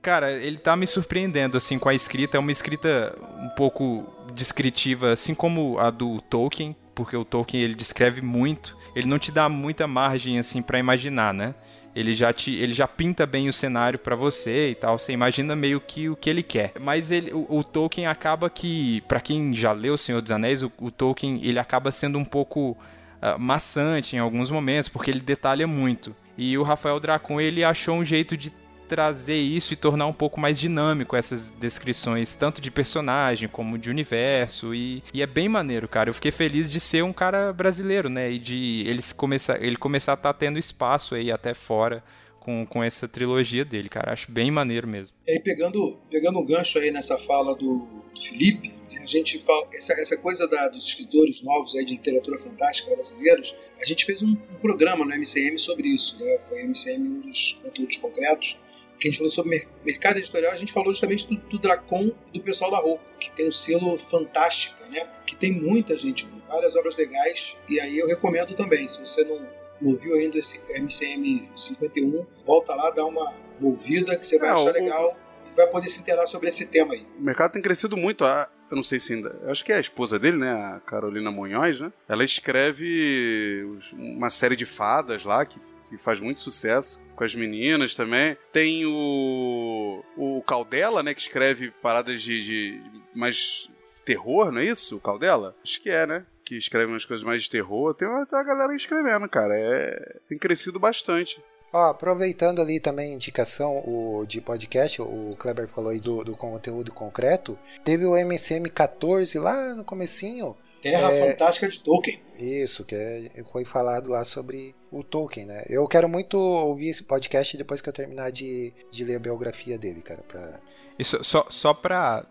[0.02, 2.38] cara, ele tá me surpreendendo assim com a escrita.
[2.38, 7.76] É uma escrita um pouco descritiva, assim como a do Tolkien, porque o Tolkien ele
[7.76, 8.78] descreve muito.
[8.96, 11.56] Ele não te dá muita margem assim para imaginar, né?
[11.96, 14.98] Ele já te, ele já pinta bem o cenário para você e tal.
[14.98, 16.74] Você imagina meio que o que ele quer.
[16.80, 20.64] Mas ele, o, o Tolkien acaba que, para quem já leu O Senhor dos Anéis,
[20.64, 25.20] o, o Tolkien ele acaba sendo um pouco uh, maçante em alguns momentos, porque ele
[25.20, 26.16] detalha muito.
[26.36, 28.52] E o Rafael Dracon ele achou um jeito de
[28.88, 33.90] trazer isso e tornar um pouco mais dinâmico essas descrições, tanto de personagem como de
[33.90, 34.76] universo.
[34.76, 36.10] E, e é bem maneiro, cara.
[36.10, 38.32] Eu fiquei feliz de ser um cara brasileiro, né?
[38.32, 42.04] E de eles começar, ele começar a estar tá tendo espaço aí até fora.
[42.40, 44.12] Com, com essa trilogia dele, cara.
[44.12, 45.16] Acho bem maneiro mesmo.
[45.26, 49.40] E aí, pegando, pegando um gancho aí nessa fala do, do Felipe, né, a gente
[49.40, 54.04] fala, essa, essa coisa da, dos escritores novos aí de literatura fantástica brasileiros, a gente
[54.04, 56.38] fez um, um programa no MCM sobre isso, né?
[56.50, 58.58] Foi MCM um dos conteúdos concretos
[59.00, 62.40] que a gente falou sobre mercado editorial, a gente falou justamente do, do Dracon e
[62.40, 65.08] do pessoal da roupa, que tem um selo fantástica, né?
[65.26, 69.40] Que tem muita gente, várias obras legais, e aí eu recomendo também, se você não,
[69.82, 74.52] não ouviu ainda esse MCM 51, volta lá, dá uma ouvida que você vai é,
[74.54, 74.74] achar o...
[74.74, 75.18] legal
[75.52, 77.06] e vai poder se interar sobre esse tema aí.
[77.18, 79.40] O mercado tem crescido muito, eu não sei se ainda.
[79.48, 80.52] Acho que é a esposa dele, né?
[80.52, 81.92] A Carolina Munhoz, né?
[82.08, 83.64] Ela escreve
[83.94, 88.38] uma série de fadas lá que, que faz muito sucesso com as meninas também.
[88.52, 90.04] Tem o.
[90.18, 91.14] O Caldela, né?
[91.14, 92.82] Que escreve paradas de, de
[93.14, 93.68] mais
[94.06, 94.98] terror, não é isso?
[94.98, 95.56] O Caldela?
[95.64, 96.26] Acho que é, né?
[96.46, 97.94] Que escreve umas coisas mais de terror.
[97.94, 99.56] Tem uma, tem uma galera escrevendo, cara.
[99.56, 101.42] É, tem crescido bastante.
[101.72, 106.38] Ó, aproveitando ali também a indicação o, de podcast, o Kleber falou aí do, do
[106.38, 107.58] conteúdo concreto.
[107.84, 110.56] Teve o MCM 14 lá no comecinho.
[110.84, 112.22] Terra é, Fantástica de Tolkien.
[112.38, 115.64] Isso, que é, foi falado lá sobre o Tolkien, né?
[115.68, 119.78] Eu quero muito ouvir esse podcast depois que eu terminar de, de ler a biografia
[119.78, 120.22] dele, cara.
[120.28, 120.60] Pra...
[120.98, 122.26] Isso, só, só pra,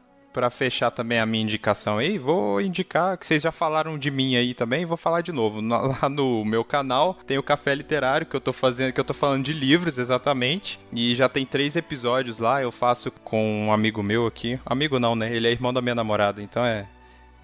[0.50, 4.54] fechar também a minha indicação aí, vou indicar que vocês já falaram de mim aí
[4.54, 5.60] também, vou falar de novo.
[5.60, 9.14] Lá no meu canal tem o Café Literário, que eu tô fazendo, que eu tô
[9.14, 10.78] falando de livros exatamente.
[10.92, 14.58] E já tem três episódios lá, eu faço com um amigo meu aqui.
[14.64, 15.34] Amigo não, né?
[15.34, 16.86] Ele é irmão da minha namorada, então é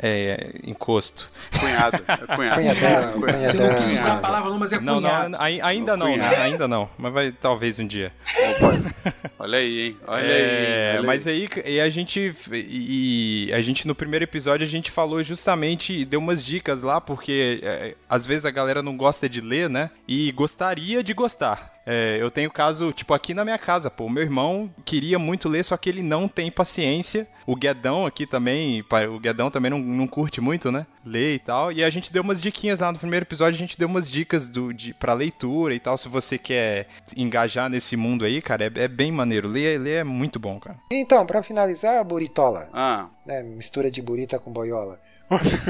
[0.00, 1.30] é, encosto.
[1.58, 2.04] Cunhado.
[2.06, 2.54] É cunhado.
[2.56, 3.50] Cunhadão, cunhadão.
[3.50, 5.28] Você não quis usar a palavra não, mas é não, cunhado.
[5.30, 6.36] Não, ainda não, né?
[6.36, 6.88] Ainda não.
[6.96, 8.12] Mas vai talvez um dia.
[8.50, 9.12] Opa.
[9.38, 9.96] Olha aí, hein?
[10.06, 10.98] Olha é, aí.
[10.98, 12.34] Olha mas aí, e a gente.
[12.52, 17.60] E a gente no primeiro episódio a gente falou justamente, deu umas dicas lá, porque
[17.62, 19.90] é, às vezes a galera não gosta de ler, né?
[20.06, 21.77] E gostaria de gostar.
[21.90, 24.10] É, eu tenho caso, tipo, aqui na minha casa, pô.
[24.10, 27.26] Meu irmão queria muito ler, só que ele não tem paciência.
[27.46, 30.86] O Guedão aqui também, o Guedão também não, não curte muito, né?
[31.02, 31.72] Ler e tal.
[31.72, 34.50] E a gente deu umas diquinhas lá no primeiro episódio, a gente deu umas dicas
[34.50, 35.96] do, de, pra leitura e tal.
[35.96, 39.48] Se você quer engajar nesse mundo aí, cara, é, é bem maneiro.
[39.48, 40.76] Ler, ler é muito bom, cara.
[40.92, 42.68] Então, pra finalizar, Buritola.
[42.70, 43.08] Ah.
[43.24, 45.00] Né, mistura de burita com boiola.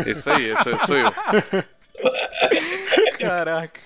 [0.05, 1.13] Esse aí, esse sou eu.
[3.19, 3.81] Caraca.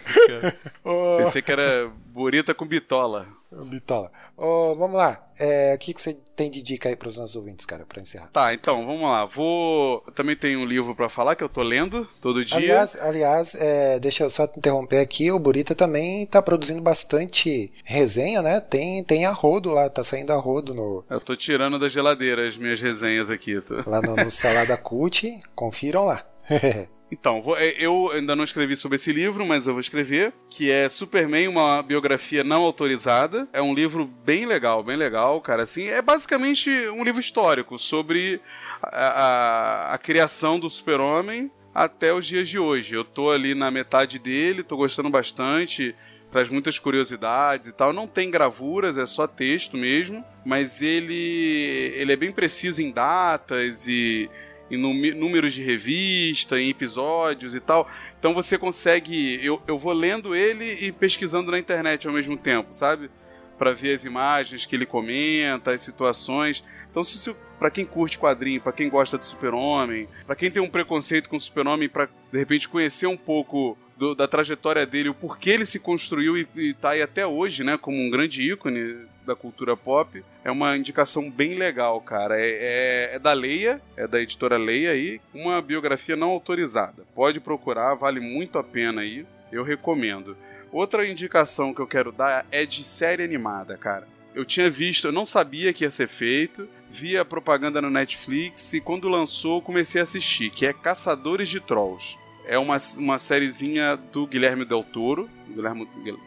[0.84, 1.16] Oh.
[1.18, 3.26] Pensei que era burita com bitola.
[3.50, 4.10] Bitola.
[4.36, 5.22] Oh, vamos lá.
[5.38, 8.00] É, o que, que você tem de dica aí para os nossos ouvintes, cara, para
[8.00, 8.28] encerrar?
[8.32, 9.24] Tá, então, vamos lá.
[9.24, 10.02] Vou.
[10.06, 12.56] Eu também tenho um livro para falar que eu tô lendo todo dia.
[12.56, 15.30] Aliás, aliás é, deixa eu só te interromper aqui.
[15.30, 18.60] O Burita também tá produzindo bastante resenha, né?
[18.60, 21.04] Tem, tem a rodo lá, tá saindo a rodo no.
[21.10, 23.60] Eu tô tirando da geladeira as minhas resenhas aqui.
[23.60, 23.88] Tô...
[23.88, 25.40] Lá no, no Salada Cult.
[25.54, 26.24] Confiram lá.
[27.12, 30.88] Então, é, eu ainda não escrevi sobre esse livro, mas eu vou escrever, que é
[30.88, 33.46] Superman, uma biografia não autorizada.
[33.52, 35.64] É um livro bem legal, bem legal, cara.
[35.64, 38.40] Assim, é basicamente um livro histórico sobre
[38.82, 42.94] a, a, a criação do Super-Homem até os dias de hoje.
[42.94, 45.94] Eu tô ali na metade dele, tô gostando bastante
[46.30, 47.92] traz muitas curiosidades e tal.
[47.92, 53.86] Não tem gravuras, é só texto mesmo, mas ele ele é bem preciso em datas
[53.86, 54.30] e
[54.73, 57.89] em números de revista, em episódios e tal.
[58.18, 59.39] Então você consegue.
[59.45, 63.11] Eu, eu vou lendo ele e pesquisando na internet ao mesmo tempo, sabe?
[63.59, 66.64] Para ver as imagens que ele comenta, as situações.
[66.91, 70.60] Então, se, se para quem curte quadrinho, para quem gosta do Super-Homem, para quem tem
[70.60, 75.10] um preconceito com o Super-Homem, para de repente conhecer um pouco do, da trajetória dele,
[75.10, 78.42] o porquê ele se construiu e, e tá aí até hoje, né, como um grande
[78.50, 80.24] ícone da cultura pop.
[80.42, 82.34] É uma indicação bem legal, cara.
[82.36, 87.04] É, é, é, da Leia, é da editora Leia aí, uma biografia não autorizada.
[87.14, 89.24] Pode procurar, vale muito a pena aí.
[89.52, 90.36] Eu recomendo.
[90.72, 94.08] Outra indicação que eu quero dar é de série animada, cara.
[94.35, 98.72] Eu tinha visto, eu não sabia que ia ser feito, vi a propaganda no Netflix
[98.72, 102.16] e quando lançou comecei a assistir, que é Caçadores de Trolls.
[102.47, 105.87] É uma, uma sériezinha do Guilherme Del Toro, Guilhermo,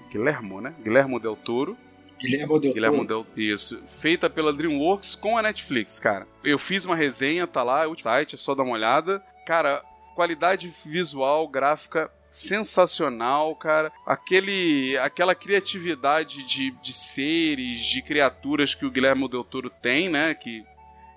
[0.09, 0.73] Guilhermo, né?
[0.81, 1.77] Guilhermo Del Toro.
[2.17, 3.27] Guilherme Del Guilhermo Toro.
[3.35, 3.81] Del Isso.
[3.85, 6.25] Feita pela DreamWorks com a Netflix, cara.
[6.43, 9.21] Eu fiz uma resenha, tá lá, o site, é só dar uma olhada.
[9.45, 9.83] Cara,
[10.15, 13.91] qualidade visual, gráfica sensacional, cara.
[14.05, 20.33] Aquele, aquela criatividade de, de seres, de criaturas que o Guilherme Del Toro tem, né?
[20.33, 20.63] Que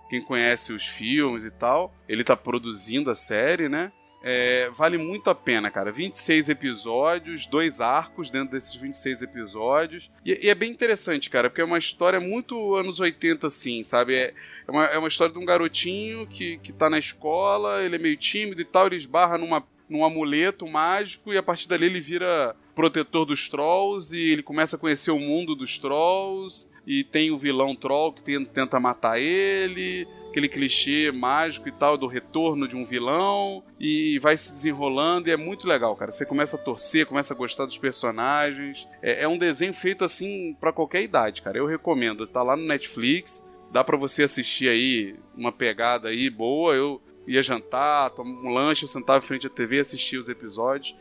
[0.08, 3.92] quem conhece os filmes e tal, ele tá produzindo a série, né?
[4.20, 5.92] É, vale muito a pena, cara.
[5.92, 10.10] 26 episódios, dois arcos dentro desses 26 episódios.
[10.24, 14.14] E, e é bem interessante, cara, porque é uma história muito anos 80, assim, sabe?
[14.16, 14.34] É,
[14.66, 17.98] é, uma, é uma história de um garotinho que, que tá na escola, ele é
[17.98, 22.00] meio tímido e tal, ele esbarra numa, num amuleto mágico e a partir dali ele
[22.00, 26.68] vira protetor dos trolls e ele começa a conhecer o mundo dos trolls.
[26.86, 32.06] E tem o vilão troll que tenta- matar ele aquele clichê mágico e tal do
[32.06, 36.10] retorno de um vilão e vai se desenrolando e é muito legal, cara.
[36.10, 38.86] Você começa a torcer, começa a gostar dos personagens.
[39.02, 41.58] É, é um desenho feito assim pra qualquer idade, cara.
[41.58, 42.26] Eu recomendo.
[42.26, 46.74] Tá lá no Netflix, dá pra você assistir aí uma pegada aí boa.
[46.74, 50.28] Eu ia jantar, tomar um lanche, eu sentava em frente à TV e assistia os
[50.28, 50.96] episódios.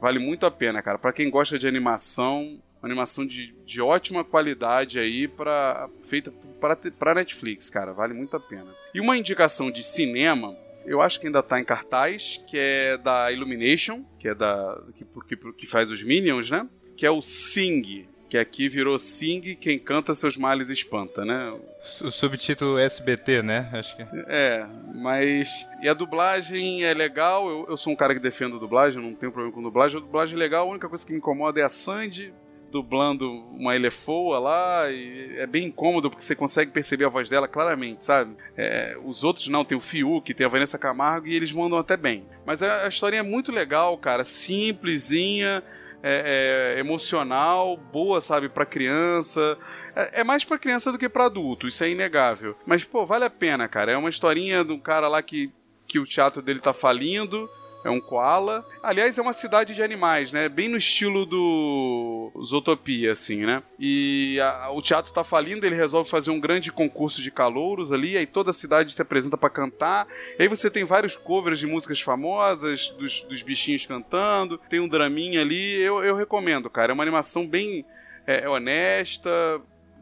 [0.00, 0.98] Vale muito a pena, cara.
[0.98, 7.14] Pra quem gosta de animação, animação de, de ótima qualidade aí para feita para para
[7.14, 8.74] Netflix, cara, vale muito a pena.
[8.92, 13.30] E uma indicação de cinema, eu acho que ainda tá em cartaz, que é da
[13.30, 16.68] Illumination, que é da que, que, que faz os Minions, né?
[16.96, 21.58] Que é o Sing, que aqui virou Sing, quem canta seus males espanta, né?
[22.02, 23.68] O subtítulo SBT, né?
[23.72, 24.02] Acho que.
[24.26, 25.66] É, mas.
[25.82, 27.48] E a dublagem é legal.
[27.48, 29.96] Eu, eu sou um cara que defendo a dublagem, não tenho problema com dublagem.
[29.96, 32.32] A dublagem é legal, a única coisa que me incomoda é a Sandy
[32.70, 34.90] dublando uma elefoa lá.
[34.90, 38.36] E é bem incômodo porque você consegue perceber a voz dela claramente, sabe?
[38.56, 41.96] É, os outros não, tem o Fiuk, tem a Vanessa Camargo e eles mandam até
[41.96, 42.26] bem.
[42.44, 44.24] Mas a, a historinha é muito legal, cara.
[44.24, 45.62] Simplesinha.
[46.02, 49.58] É, é, emocional, boa, sabe, pra criança.
[49.96, 52.56] É, é mais pra criança do que pra adulto, isso é inegável.
[52.64, 53.92] Mas, pô, vale a pena, cara.
[53.92, 55.52] É uma historinha de um cara lá que,
[55.86, 57.50] que o teatro dele tá falindo.
[57.88, 58.64] É um koala.
[58.82, 60.48] Aliás, é uma cidade de animais, né?
[60.48, 63.62] Bem no estilo do Zootopia, assim, né?
[63.78, 68.16] E a- o teatro tá falindo, ele resolve fazer um grande concurso de calouros ali,
[68.16, 70.06] aí toda a cidade se apresenta pra cantar.
[70.38, 74.88] E aí você tem vários covers de músicas famosas, dos, dos bichinhos cantando, tem um
[74.88, 75.80] draminha ali.
[75.80, 76.92] Eu, eu recomendo, cara.
[76.92, 77.84] É uma animação bem
[78.26, 79.30] é, honesta,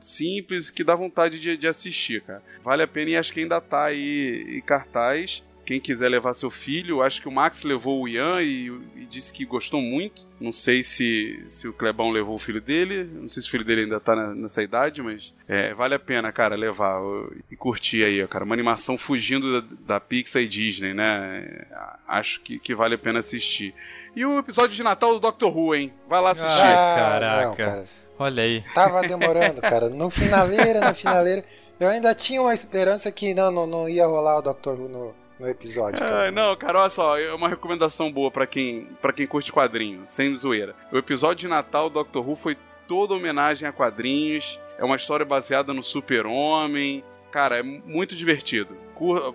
[0.00, 2.42] simples, que dá vontade de, de assistir, cara.
[2.62, 5.42] Vale a pena e acho que ainda tá aí em cartaz.
[5.66, 9.32] Quem quiser levar seu filho, acho que o Max levou o Ian e, e disse
[9.34, 10.24] que gostou muito.
[10.40, 13.64] Não sei se, se o Clebão levou o filho dele, não sei se o filho
[13.64, 17.00] dele ainda tá na- nessa idade, mas é, vale a pena, cara, levar
[17.50, 18.44] e curtir aí, ó, cara.
[18.44, 21.44] Uma animação fugindo da, da Pixar e Disney, né?
[21.70, 23.74] É, Acho que, que vale a pena assistir.
[24.14, 25.92] E o episódio de Natal do Doctor Who, hein?
[26.08, 26.48] Vai lá assistir.
[26.48, 27.46] Ah, caraca.
[27.48, 27.86] não, cara.
[28.18, 28.64] Olha aí.
[28.72, 29.88] Tava demorando, cara.
[29.88, 31.44] No finaleira, no finaleira.
[31.80, 34.70] Eu ainda tinha uma esperança que não, não, não ia rolar o Dr.
[34.70, 36.04] Who no, no episódio.
[36.04, 40.02] Ah, não, cara, olha só, é uma recomendação boa pra quem, pra quem curte quadrinho,
[40.06, 40.74] sem zoeira.
[40.92, 42.56] O episódio de Natal do Doctor Who foi
[42.86, 47.02] toda homenagem a quadrinhos, é uma história baseada no super-homem.
[47.30, 48.76] Cara, é muito divertido.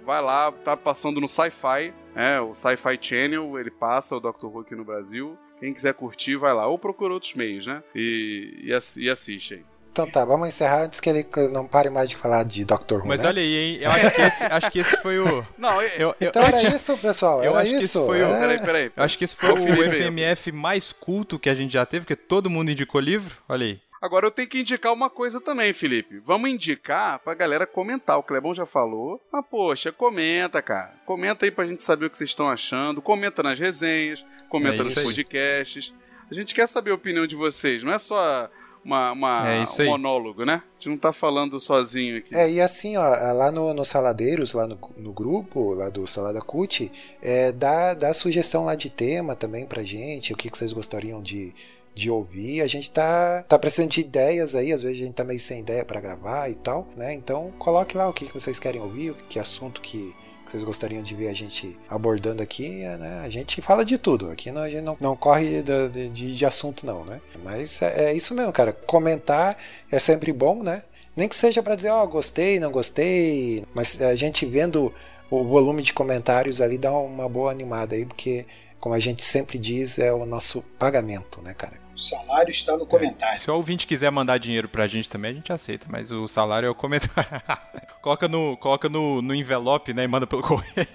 [0.04, 4.62] Vai lá, tá passando no Sci-Fi, é, o Sci-Fi Channel, ele passa o Doctor Who
[4.62, 5.38] aqui no Brasil.
[5.60, 6.66] Quem quiser curtir, vai lá.
[6.66, 7.84] Ou procura outros meios, né?
[7.94, 9.66] E, e, e assiste aí.
[9.92, 12.94] Então tá, vamos encerrar antes que ele não pare mais de falar de Dr.
[13.02, 13.08] Who.
[13.08, 13.28] Mas né?
[13.30, 13.78] olha aí, hein?
[13.82, 15.46] Eu acho que esse, acho que esse foi o.
[15.58, 17.44] Não, eu, Eu, Então era isso, pessoal.
[17.44, 17.98] Eu Era acho que isso.
[18.00, 18.92] esse foi o- era- peraí, peraí.
[18.96, 19.58] eu acho que esse foi o
[19.92, 23.36] FMF mais culto que a gente já teve, porque todo mundo indicou livro.
[23.50, 23.82] Olha aí.
[24.02, 26.20] Agora eu tenho que indicar uma coisa também, Felipe.
[26.26, 28.18] Vamos indicar pra galera comentar.
[28.18, 29.22] O Clebão já falou.
[29.32, 30.94] Mas, poxa, comenta, cara.
[31.06, 33.00] Comenta aí pra gente saber o que vocês estão achando.
[33.02, 35.04] Comenta nas resenhas, comenta É nos aí.
[35.04, 35.94] podcasts.
[36.32, 37.84] A gente quer saber a opinião de vocês.
[37.84, 38.50] Não é só
[38.84, 39.88] uma, uma- É isso um aí.
[39.90, 40.56] monólogo, né?
[40.64, 42.36] A gente não tá falando sozinho aqui.
[42.36, 43.04] É, e assim, ó,
[43.34, 48.14] lá no, no Saladeiros, lá no, no grupo, lá do Salada Cut, é, dá, dá
[48.14, 51.54] sugestão lá de tema também pra gente, o que, que vocês gostariam de,
[51.94, 52.62] de ouvir.
[52.62, 55.60] A gente tá, tá precisando de ideias aí, às vezes a gente tá meio sem
[55.60, 57.14] ideia pra gravar e tal, né?
[57.14, 60.14] Então coloque lá o que, que vocês querem ouvir, que assunto que
[60.52, 63.22] vocês gostariam de ver a gente abordando aqui, né?
[63.24, 66.46] A gente fala de tudo, aqui não, a gente não, não corre de, de, de
[66.46, 67.22] assunto não, né?
[67.42, 68.74] Mas é, é isso mesmo, cara.
[68.74, 69.58] Comentar
[69.90, 70.84] é sempre bom, né?
[71.16, 74.92] Nem que seja para dizer, ó, gostei, não gostei, mas a gente vendo
[75.30, 78.46] o volume de comentários ali dá uma boa animada aí, porque,
[78.80, 81.74] como a gente sempre diz, é o nosso pagamento, né, cara?
[82.02, 83.40] Salário está no comentário.
[83.40, 86.68] Se o ouvinte quiser mandar dinheiro pra gente também, a gente aceita, mas o salário
[86.68, 87.42] é o comentário.
[88.02, 90.88] coloca no, coloca no, no envelope, né, e manda pelo correio.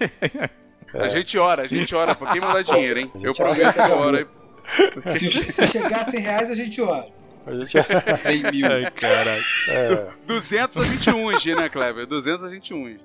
[0.93, 3.11] A gente ora, a gente ora pra quem mandar dinheiro, hein?
[3.13, 4.29] Gente Eu prometo que eu oro.
[5.11, 7.07] Se, se chegar a 100 reais, a gente ora.
[7.45, 7.77] A gente...
[8.17, 8.67] 100 mil.
[8.67, 9.43] Ai, caralho.
[9.69, 12.05] é, 200 a 21 G, né, Kleber?
[12.05, 12.97] 200 a 21.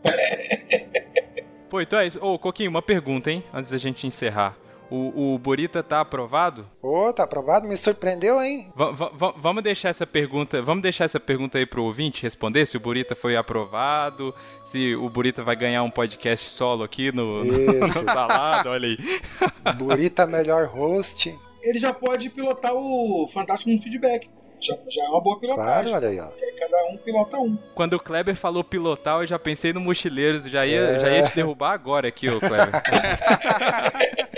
[1.71, 2.19] Pô, então é isso.
[2.21, 4.57] Ô, Coquinho, uma pergunta, hein, antes da gente encerrar.
[4.95, 6.67] O, o Burita tá aprovado?
[6.83, 7.67] Ô, tá aprovado?
[7.67, 8.71] Me surpreendeu, hein?
[8.77, 12.81] Va- vamos deixar essa pergunta, vamos deixar essa pergunta aí pro ouvinte responder se o
[12.81, 18.69] Burita foi aprovado, se o Burita vai ganhar um podcast solo aqui no, no, salado,
[18.69, 18.99] olha aí.
[19.77, 21.35] Burita melhor host.
[21.63, 24.29] Ele já pode pilotar o Fantástico no feedback.
[24.61, 25.95] Já, já é uma boa Claro, pilotagem.
[25.95, 26.43] olha aí, ó.
[26.61, 27.57] Cada um pilota um.
[27.75, 30.99] Quando o Kleber falou pilotar, eu já pensei no Mochileiros, já ia, É.
[31.01, 32.71] já ia te derrubar agora aqui, ô Kleber.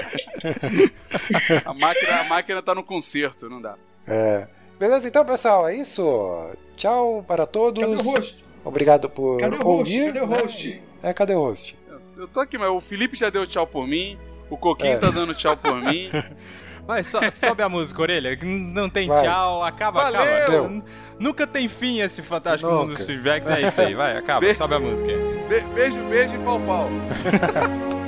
[1.65, 3.77] A máquina, a máquina tá no concerto, não dá.
[4.07, 4.47] É.
[4.79, 6.51] Beleza, então, pessoal, é isso.
[6.77, 7.83] Tchau para todos.
[7.83, 8.45] Cadê o host?
[8.65, 9.99] Obrigado por Cadê o host?
[10.01, 10.13] ouvir.
[10.13, 10.83] Cadê o host?
[11.03, 11.79] É, cadê o host?
[12.17, 14.19] Eu tô aqui, mas o Felipe já deu tchau por mim.
[14.51, 14.97] O Coquinho É.
[14.97, 16.11] tá dando tchau por mim.
[16.87, 18.39] Vai, so- sobe a música, orelha.
[18.43, 19.23] Não tem Vai.
[19.23, 20.21] tchau, acaba, Valeu!
[20.21, 20.69] acaba.
[20.69, 20.83] N-
[21.19, 22.99] Nunca tem fim esse fantástico mundo Nunca.
[22.99, 23.49] dos feedbacks.
[23.49, 25.09] É isso aí, vai, acaba, Be- sobe a música.
[25.49, 26.89] Be- beijo, beijo e pau, pau.